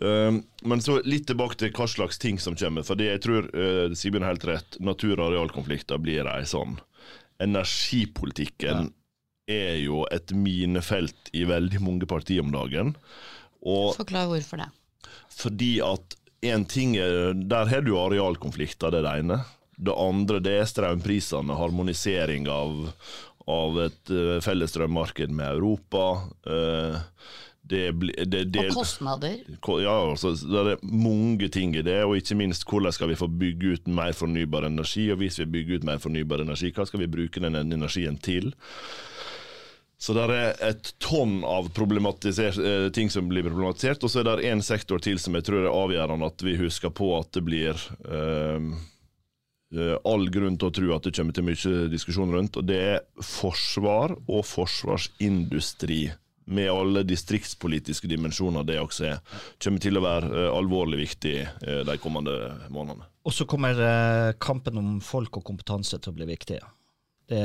Uh, 0.00 0.38
men 0.64 0.80
så 0.80 1.00
litt 1.04 1.26
tilbake 1.28 1.58
til 1.60 1.72
hva 1.76 1.86
slags 1.90 2.18
ting 2.18 2.38
som 2.40 2.56
kommer. 2.56 2.82
For 2.86 2.96
jeg 2.96 3.20
tror 3.20 3.50
uh, 3.52 3.92
Sigbjørn 3.92 4.24
har 4.24 4.32
helt 4.36 4.46
rett. 4.48 4.78
Natur- 4.80 5.18
og 5.20 5.26
arealkonflikter 5.32 6.00
blir 6.00 6.26
ei 6.30 6.44
sånn. 6.48 6.78
Energipolitikken 7.38 8.88
er 9.48 9.76
jo 9.80 10.02
et 10.12 10.32
minefelt 10.36 11.30
i 11.36 11.44
veldig 11.48 11.80
mange 11.84 12.08
partier 12.10 12.42
om 12.44 12.50
dagen. 12.52 12.94
Og 13.64 13.94
Forklar 13.96 14.28
hvorfor 14.30 14.60
det. 14.62 14.70
fordi 15.34 15.78
at 15.84 16.16
en 16.40 16.64
ting 16.64 16.96
er, 16.96 17.32
Der 17.34 17.70
har 17.70 17.82
du 17.82 17.96
arealkonflikter, 17.98 18.92
det 18.92 19.02
er 19.02 19.06
det 19.08 19.16
ene. 19.22 19.40
Det 19.78 19.94
andre 19.94 20.40
det 20.42 20.54
er 20.58 20.66
strømprisene, 20.66 21.54
harmonisering 21.54 22.48
av, 22.50 22.88
av 23.46 23.78
et 23.84 24.10
uh, 24.10 24.38
felles 24.42 24.74
strømmarked 24.74 25.30
med 25.30 25.58
Europa. 25.58 26.06
Uh, 26.46 26.98
det, 27.68 27.92
det, 28.24 28.44
det, 28.48 28.64
Og 28.70 28.78
kostnader. 28.80 29.42
Ja, 29.82 29.94
altså, 30.10 30.32
det 30.32 30.62
er 30.72 30.82
mange 30.82 31.50
ting 31.52 31.76
i 31.76 31.84
det, 31.84 32.00
og 32.06 32.16
ikke 32.16 32.38
minst 32.40 32.64
hvordan 32.68 32.94
skal 32.96 33.10
vi 33.12 33.18
få 33.18 33.28
bygge 33.28 33.74
ut 33.76 33.90
mer 33.92 34.14
fornybar 34.16 34.66
energi. 34.70 35.10
Og 35.12 35.20
hvis 35.20 35.38
vi 35.42 35.50
bygger 35.58 35.78
ut 35.82 35.86
mer 35.90 36.00
fornybar 36.02 36.42
energi, 36.46 36.72
hva 36.74 36.88
skal 36.88 37.04
vi 37.04 37.12
bruke 37.12 37.44
den 37.44 37.58
energien 37.60 38.16
til? 38.24 38.54
Så 39.98 40.14
det 40.14 40.28
er 40.30 40.60
et 40.62 40.92
tonn 41.02 41.40
av 41.42 41.66
eh, 41.74 42.90
ting 42.94 43.10
som 43.10 43.26
blir 43.28 43.42
problematisert, 43.48 44.04
og 44.06 44.12
så 44.12 44.20
er 44.22 44.28
det 44.28 44.52
én 44.52 44.62
sektor 44.62 45.02
til 45.02 45.18
som 45.18 45.34
jeg 45.34 45.48
tror 45.48 45.64
er 45.64 45.74
avgjørende 45.74 46.28
at 46.30 46.44
vi 46.46 46.54
husker 46.60 46.94
på 46.94 47.10
at 47.16 47.32
det 47.34 47.42
blir 47.42 47.74
eh, 48.06 48.68
eh, 49.74 49.96
all 50.06 50.30
grunn 50.30 50.54
til 50.54 50.70
å 50.70 50.76
tro 50.78 50.94
at 50.94 51.08
det 51.08 51.16
kommer 51.18 51.34
til 51.34 51.48
mye 51.48 51.90
diskusjon 51.90 52.30
rundt, 52.30 52.60
og 52.60 52.70
det 52.70 52.78
er 52.94 53.04
forsvar 53.18 54.14
og 54.28 54.46
forsvarsindustri. 54.46 56.04
Med 56.48 56.70
alle 56.72 57.02
distriktspolitiske 57.04 58.08
dimensjoner 58.08 58.64
det 58.64 58.78
også 58.80 59.04
er, 59.04 59.18
kommer 59.60 59.82
til 59.82 59.98
å 59.98 60.06
være 60.06 60.30
eh, 60.30 60.54
alvorlig 60.54 61.02
viktig 61.02 61.36
de 61.90 61.98
kommende 62.00 62.38
månedene. 62.70 63.10
Og 63.28 63.34
så 63.34 63.44
kommer 63.50 63.82
kampen 64.40 64.78
om 64.80 64.94
folk 65.04 65.42
og 65.42 65.50
kompetanse 65.50 65.98
til 65.98 66.14
å 66.14 66.16
bli 66.22 66.30
viktig. 66.30 66.62
Det, 67.28 67.40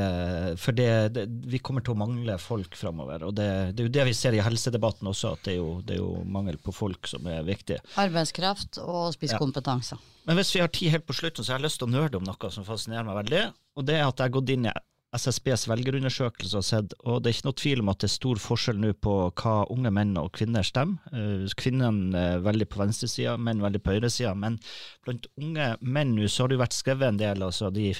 for 0.63 0.71
det, 0.71 0.89
det, 1.11 1.25
vi 1.51 1.59
kommer 1.59 1.83
til 1.83 1.91
å 1.91 1.99
mangle 1.99 2.37
folk 2.39 2.77
framover. 2.79 3.25
Og 3.27 3.33
det, 3.35 3.49
det 3.75 3.83
er 3.83 3.89
jo 3.89 3.93
det 3.97 4.05
vi 4.07 4.15
ser 4.15 4.37
i 4.37 4.39
helsedebatten 4.43 5.09
også, 5.11 5.33
at 5.35 5.43
det 5.43 5.57
er 5.57 5.59
jo, 5.59 5.73
det 5.83 5.97
er 5.97 5.99
jo 5.99 6.23
mangel 6.23 6.55
på 6.63 6.71
folk 6.71 7.09
som 7.11 7.27
er 7.27 7.43
viktig. 7.43 7.81
Arbeidskraft 7.99 8.79
og 8.79 9.11
spisskompetanse. 9.17 9.99
Men 10.23 10.39
hvis 10.39 10.53
vi 10.55 10.63
har 10.63 10.71
tid 10.71 10.93
helt 10.93 11.07
på 11.09 11.17
slutten, 11.17 11.43
så 11.43 11.51
har 11.51 11.59
jeg 11.59 11.67
lyst 11.67 11.81
til 11.83 11.89
å 11.89 11.95
nerde 11.97 12.21
om 12.21 12.23
noe 12.23 12.53
som 12.55 12.63
fascinerer 12.63 13.03
meg 13.09 13.19
veldig. 13.25 13.43
Og 13.75 13.87
det 13.89 13.99
er 13.99 14.07
at 14.07 14.15
jeg 14.15 14.29
har 14.29 14.35
gått 14.37 14.53
inn 14.55 14.69
i 14.71 14.75
SSBs 15.13 15.67
velgerundersøkelse 15.69 16.57
har 16.57 16.65
sett, 16.65 16.93
og 17.05 17.21
det 17.21 17.29
er 17.29 17.35
ikke 17.37 17.47
noe 17.47 17.57
tvil 17.61 17.83
om 17.83 17.91
at 17.93 18.01
det 18.01 18.07
er 18.09 18.13
stor 18.15 18.41
forskjell 18.41 18.79
nå 18.81 18.93
på 19.03 19.13
hva 19.29 19.53
unge 19.73 19.91
menn 19.93 20.15
og 20.19 20.31
kvinner 20.37 20.65
stemmer. 20.65 21.13
Eh, 21.13 21.45
Kvinnene 21.59 22.17
er 22.19 22.45
veldig 22.45 22.67
på 22.71 22.81
venstresida, 22.81 23.35
menn 23.37 23.61
veldig 23.63 23.81
på 23.83 23.95
høyresida. 23.95 24.33
Men 24.37 24.57
blant 25.05 25.27
unge 25.37 25.69
menn 25.81 26.15
nå 26.17 26.29
så 26.29 26.43
har 26.43 26.51
det 26.51 26.57
jo 26.57 26.63
vært 26.63 26.77
skrevet 26.77 27.11
en 27.11 27.21
del, 27.21 27.45
altså 27.45 27.69
de 27.73 27.91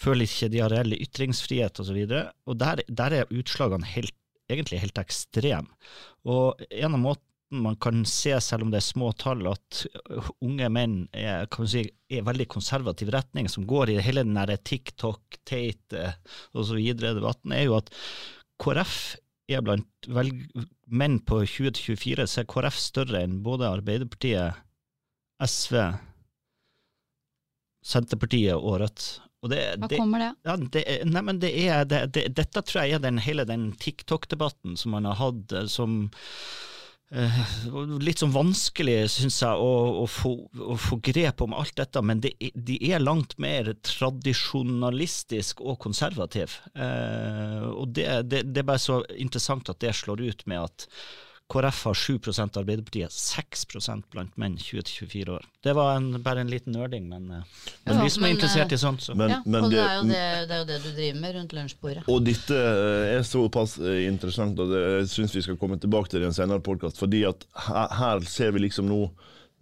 føler 0.00 0.28
ikke 0.28 0.50
de 0.52 0.62
har 0.64 0.72
reell 0.72 0.96
ytringsfrihet 0.96 1.82
osv. 1.84 1.98
Og, 1.98 2.16
så 2.16 2.24
og 2.48 2.62
der, 2.64 2.84
der 3.02 3.18
er 3.20 3.36
utslagene 3.36 3.92
helt, 3.92 4.16
egentlig 4.52 4.80
helt 4.82 5.02
ekstreme. 5.02 5.68
Og 6.28 6.64
en 6.70 6.96
av 6.96 7.04
måtene 7.04 7.31
man 7.52 7.76
kan 7.76 8.04
se, 8.08 8.34
selv 8.40 8.66
om 8.66 8.70
det 8.72 8.80
er 8.80 8.86
små 8.86 9.10
tall, 9.20 9.44
at 9.50 9.82
unge 10.44 10.68
menn 10.72 10.96
er, 11.12 11.46
kan 11.52 11.68
si, 11.68 11.84
er 12.12 12.24
veldig 12.26 12.48
konservativ 12.52 13.12
retning, 13.14 13.48
som 13.52 13.66
går 13.68 13.92
i 13.92 13.98
hele 14.04 14.24
den 14.26 14.38
der 14.38 14.56
TikTok, 14.56 15.40
Tate 15.48 16.14
osv. 16.56 16.80
debatten, 16.96 17.52
er 17.52 17.66
jo 17.66 17.76
at 17.80 17.92
KrF 18.62 18.96
er 19.52 19.64
blant 19.64 20.08
velg 20.08 20.46
menn 20.92 21.18
på 21.26 21.42
20-24, 21.44 22.28
så 22.28 22.42
er 22.42 22.48
KrF 22.48 22.78
større 22.78 23.24
enn 23.24 23.42
både 23.44 23.68
Arbeiderpartiet, 23.68 24.62
SV, 25.42 25.76
Senterpartiet 27.82 28.56
og 28.56 28.80
Rødt. 28.82 29.06
Og 29.42 29.50
det, 29.50 29.62
Hva 29.82 29.88
det, 29.90 29.98
kommer 29.98 30.22
det? 30.22 30.28
ja, 30.46 30.54
det, 30.56 30.82
nei, 31.10 31.22
men 31.26 31.40
det 31.42 31.50
er, 31.64 31.82
det, 31.90 32.04
det, 32.14 32.28
dette 32.38 32.62
tror 32.62 32.84
jeg 32.84 32.96
er 32.96 33.02
den, 33.02 33.18
hele 33.24 33.44
den 33.48 33.72
TikTok-debatten 33.74 34.76
som 34.78 34.94
man 34.94 35.08
har 35.10 35.18
hatt, 35.18 35.54
eh, 35.58 35.66
som 35.70 36.04
Litt 37.12 38.22
sånn 38.22 38.32
vanskelig, 38.32 38.96
syns 39.12 39.42
jeg, 39.42 39.52
å, 39.60 39.72
å, 40.00 40.06
få, 40.08 40.30
å 40.56 40.76
få 40.80 40.96
grep 41.04 41.42
om 41.44 41.52
alt 41.56 41.74
dette, 41.76 42.00
men 42.00 42.22
det, 42.24 42.32
de 42.40 42.78
er 42.88 43.04
langt 43.04 43.36
mer 43.42 43.68
tradisjonalistisk 43.84 45.60
og 45.60 45.76
konservativ. 45.84 46.56
Eh, 46.72 47.66
og 47.68 47.92
det, 47.98 48.06
det, 48.30 48.46
det 48.48 48.64
er 48.64 48.70
bare 48.70 48.80
så 48.80 49.02
interessant 49.20 49.68
at 49.68 49.82
det 49.84 49.92
slår 49.98 50.24
ut 50.24 50.46
med 50.48 50.64
at 50.70 50.88
KrF 51.52 51.84
har 51.84 51.94
7% 51.94 52.58
Arbeiderpartiet 52.58 53.12
6 53.12 53.66
blant 54.12 54.36
menn 54.40 54.54
20-24 54.56 55.34
år. 55.34 55.44
Det 55.62 55.74
var 55.76 55.96
en, 55.98 56.22
bare 56.24 56.40
en 56.40 56.50
liten 56.50 56.72
nerding, 56.72 57.08
men, 57.10 57.28
eh, 57.30 57.42
men 57.84 57.96
Ja, 57.98 58.04
de 58.04 58.12
som 58.14 58.24
er 58.24 58.32
interessert 58.32 58.72
eh, 58.72 58.78
i 58.78 58.80
sånt, 58.80 59.04
så 59.04 59.14
Men, 59.14 59.34
ja, 59.34 59.40
men 59.44 59.66
og 59.66 59.74
det, 59.74 59.76
det, 59.76 59.84
er 59.84 59.98
jo 59.98 60.06
det, 60.08 60.22
det 60.48 60.56
er 60.56 60.62
jo 60.62 60.68
det 60.70 60.78
du 60.80 60.88
driver 60.96 61.20
med 61.20 61.36
rundt 61.36 61.52
lunsjbordet. 61.58 62.06
Og 62.08 62.24
dette 62.24 62.56
eh, 62.56 63.12
er 63.18 63.28
såpass 63.28 63.76
interessant 63.82 64.64
at 64.64 64.74
jeg 64.78 65.12
syns 65.12 65.36
vi 65.36 65.44
skal 65.44 65.60
komme 65.60 65.76
tilbake 65.82 66.08
til 66.08 66.22
det 66.22 66.30
i 66.30 66.32
en 66.32 66.40
senere 66.40 66.64
podkast. 66.64 67.00
Fordi 67.02 67.24
at 67.28 67.44
her, 67.68 67.92
her 68.00 68.26
ser 68.32 68.56
vi 68.56 68.64
liksom 68.64 68.88
nå 68.88 69.02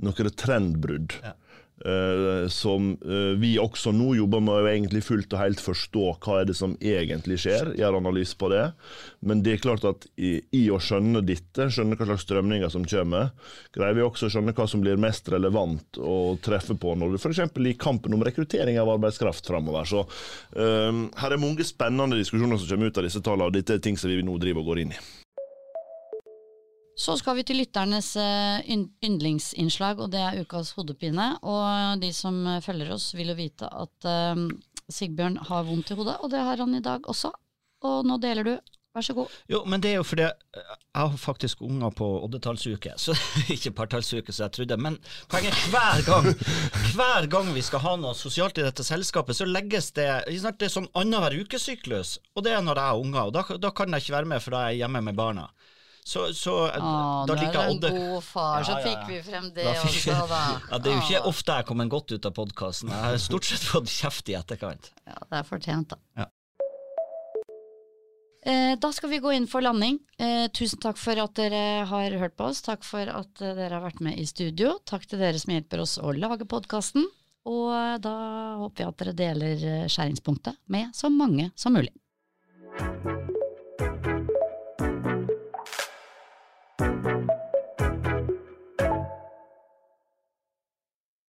noen 0.01 0.35
trendbrudd. 0.39 1.19
Ja. 1.25 1.35
Eh, 1.87 2.49
som 2.53 2.93
uh, 3.05 3.33
vi 3.41 3.55
også 3.61 3.93
nå 3.95 4.15
jobber 4.19 4.43
med 4.45 4.55
å 4.55 4.69
egentlig 4.71 5.03
fullt 5.07 5.33
og 5.35 5.43
helt 5.43 5.63
forstå 5.63 6.05
hva 6.23 6.41
er 6.41 6.49
det 6.51 6.57
som 6.59 6.75
egentlig 6.81 7.39
skjer. 7.45 7.73
Gjøre 7.79 8.01
analyse 8.03 8.37
på 8.39 8.51
det. 8.53 8.65
Men 9.27 9.45
det 9.45 9.55
er 9.55 9.63
klart 9.65 9.87
at 9.89 10.07
i, 10.17 10.39
i 10.57 10.65
å 10.73 10.81
skjønne 10.83 11.23
dette, 11.27 11.69
skjønne 11.73 11.99
hva 11.99 12.09
slags 12.11 12.27
strømninger 12.27 12.73
som 12.73 12.85
kommer, 12.89 13.31
greier 13.77 13.99
vi 13.99 14.05
også 14.07 14.29
å 14.29 14.35
skjønne 14.37 14.57
hva 14.57 14.69
som 14.71 14.85
blir 14.85 15.01
mest 15.01 15.31
relevant 15.33 16.01
å 16.01 16.37
treffe 16.43 16.77
på 16.81 16.97
når 16.99 17.17
det 17.17 17.23
f.eks. 17.23 17.43
i 17.71 17.77
kampen 17.81 18.17
om 18.17 18.25
rekruttering 18.27 18.81
av 18.81 18.93
arbeidskraft 18.97 19.49
framover. 19.51 19.89
Så 19.89 20.05
uh, 20.05 21.07
her 21.23 21.37
er 21.37 21.43
mange 21.43 21.67
spennende 21.69 22.21
diskusjoner 22.21 22.61
som 22.61 22.75
kommer 22.75 22.93
ut 22.93 23.01
av 23.03 23.09
disse 23.09 23.25
tallene, 23.25 23.51
og 23.51 23.57
dette 23.57 23.79
er 23.79 23.85
ting 23.85 23.99
som 24.01 24.13
vi 24.13 24.23
nå 24.25 24.37
driver 24.41 24.65
og 24.65 24.73
går 24.73 24.85
inn 24.85 24.97
i. 24.97 25.03
Så 26.99 27.15
skal 27.17 27.39
vi 27.39 27.45
til 27.49 27.61
lytternes 27.63 28.11
eh, 28.21 28.67
yndlingsinnslag, 29.07 30.03
og 30.03 30.11
det 30.13 30.21
er 30.21 30.41
ukas 30.43 30.75
hodepine. 30.77 31.33
Og 31.43 32.03
de 32.03 32.11
som 32.13 32.43
følger 32.65 32.93
oss, 32.97 33.13
vil 33.17 33.33
jo 33.33 33.39
vite 33.39 33.71
at 33.71 34.09
eh, 34.11 34.43
Sigbjørn 34.91 35.39
har 35.49 35.65
vondt 35.69 35.93
i 35.95 35.97
hodet, 35.97 36.19
og 36.21 36.33
det 36.33 36.43
har 36.45 36.61
han 36.61 36.77
i 36.77 36.85
dag 36.85 37.09
også. 37.09 37.33
og 37.87 38.05
nå 38.05 38.19
deler 38.21 38.45
du. 38.45 38.55
Vær 38.91 39.05
så 39.07 39.15
god. 39.15 39.35
Jo, 39.47 39.61
men 39.71 39.79
det 39.79 39.93
er 39.93 40.01
jo 40.01 40.07
fordi 40.07 40.25
jeg 40.27 40.65
har 40.99 41.13
faktisk 41.23 41.61
unger 41.63 41.93
på 41.95 42.07
oddetallsuke, 42.25 42.97
så 42.99 43.15
ikke 43.55 43.71
partallsuke 43.79 44.35
som 44.35 44.49
jeg 44.49 44.55
trodde. 44.57 44.79
Men 44.83 44.97
poenget 45.31 45.55
er 45.55 45.69
hver 45.71 46.03
gang 46.09 46.27
hver 46.97 47.29
gang 47.31 47.53
vi 47.55 47.63
skal 47.63 47.85
ha 47.85 47.93
noe 48.03 48.19
sosialt 48.19 48.59
i 48.59 48.65
dette 48.67 48.83
selskapet, 48.87 49.39
så 49.39 49.47
legges 49.47 49.93
det 49.95 50.09
Det 50.27 50.67
er 50.67 50.75
sånn 50.75 50.91
annenhver 50.99 51.39
ukesyklus, 51.39 52.17
og 52.35 52.45
det 52.45 52.57
er 52.57 52.67
når 52.67 52.83
jeg 52.83 52.91
har 52.91 53.05
unger. 53.05 53.31
Og 53.31 53.37
da, 53.39 53.45
da 53.63 53.71
kan 53.71 53.95
jeg 53.95 54.03
ikke 54.03 54.17
være 54.19 54.33
med, 54.35 54.43
for 54.43 54.57
da 54.57 54.65
er 54.65 54.75
jeg 54.75 54.83
hjemme 54.83 55.05
med 55.07 55.23
barna. 55.23 55.47
Så, 56.05 56.27
så 56.35 56.55
Åh, 56.67 57.27
da 57.29 57.35
du 57.35 57.39
liker 57.39 57.61
er 57.61 57.69
jeg 57.69 57.77
en 57.77 57.81
god 58.01 58.25
far, 58.25 58.65
så 58.67 58.79
fikk 58.83 59.07
vi 59.11 59.21
frem 59.23 59.51
det 59.55 59.67
Da 59.69 59.77
også, 59.85 60.17
da. 60.31 60.43
Ja, 60.73 60.79
det 60.81 60.91
er 60.91 60.97
jo 60.97 61.05
ikke 61.05 61.23
ofte 61.31 61.61
jeg 61.61 61.69
kommer 61.69 61.91
godt 61.93 62.15
ut 62.17 62.27
av 62.27 62.35
podkasten. 62.37 62.93
Jeg 62.93 63.07
har 63.07 63.23
stort 63.23 63.49
sett 63.51 63.65
fått 63.69 63.93
kjeft 63.93 64.33
i 64.33 64.37
etterkant. 64.41 64.93
Ja, 65.07 65.19
det 65.21 65.43
er 65.43 65.49
fortjent, 65.49 65.95
da. 65.95 66.01
Ja. 66.25 66.29
Eh, 68.41 68.73
da 68.81 68.89
skal 68.97 69.11
vi 69.13 69.21
gå 69.21 69.33
inn 69.37 69.47
for 69.51 69.61
landing. 69.61 69.99
Eh, 70.17 70.47
tusen 70.57 70.81
takk 70.81 70.97
for 70.97 71.19
at 71.21 71.37
dere 71.37 71.85
har 71.91 72.17
hørt 72.23 72.39
på 72.41 72.49
oss. 72.49 72.63
Takk 72.65 72.87
for 72.89 73.05
at 73.13 73.43
eh, 73.45 73.53
dere 73.59 73.77
har 73.77 73.85
vært 73.85 74.01
med 74.01 74.17
i 74.17 74.25
studio. 74.29 74.79
Takk 74.89 75.05
til 75.11 75.21
dere 75.21 75.41
som 75.41 75.53
hjelper 75.53 75.85
oss 75.85 75.99
å 76.01 76.15
lage 76.17 76.49
podkasten. 76.49 77.05
Og 77.51 77.69
eh, 77.77 77.99
da 78.01 78.15
håper 78.63 78.81
vi 78.81 78.89
at 78.89 79.05
dere 79.05 79.17
deler 79.21 79.67
eh, 79.75 79.89
skjæringspunktet 79.93 80.57
med 80.73 80.97
så 80.97 81.13
mange 81.13 81.51
som 81.57 81.77
mulig. 81.77 81.93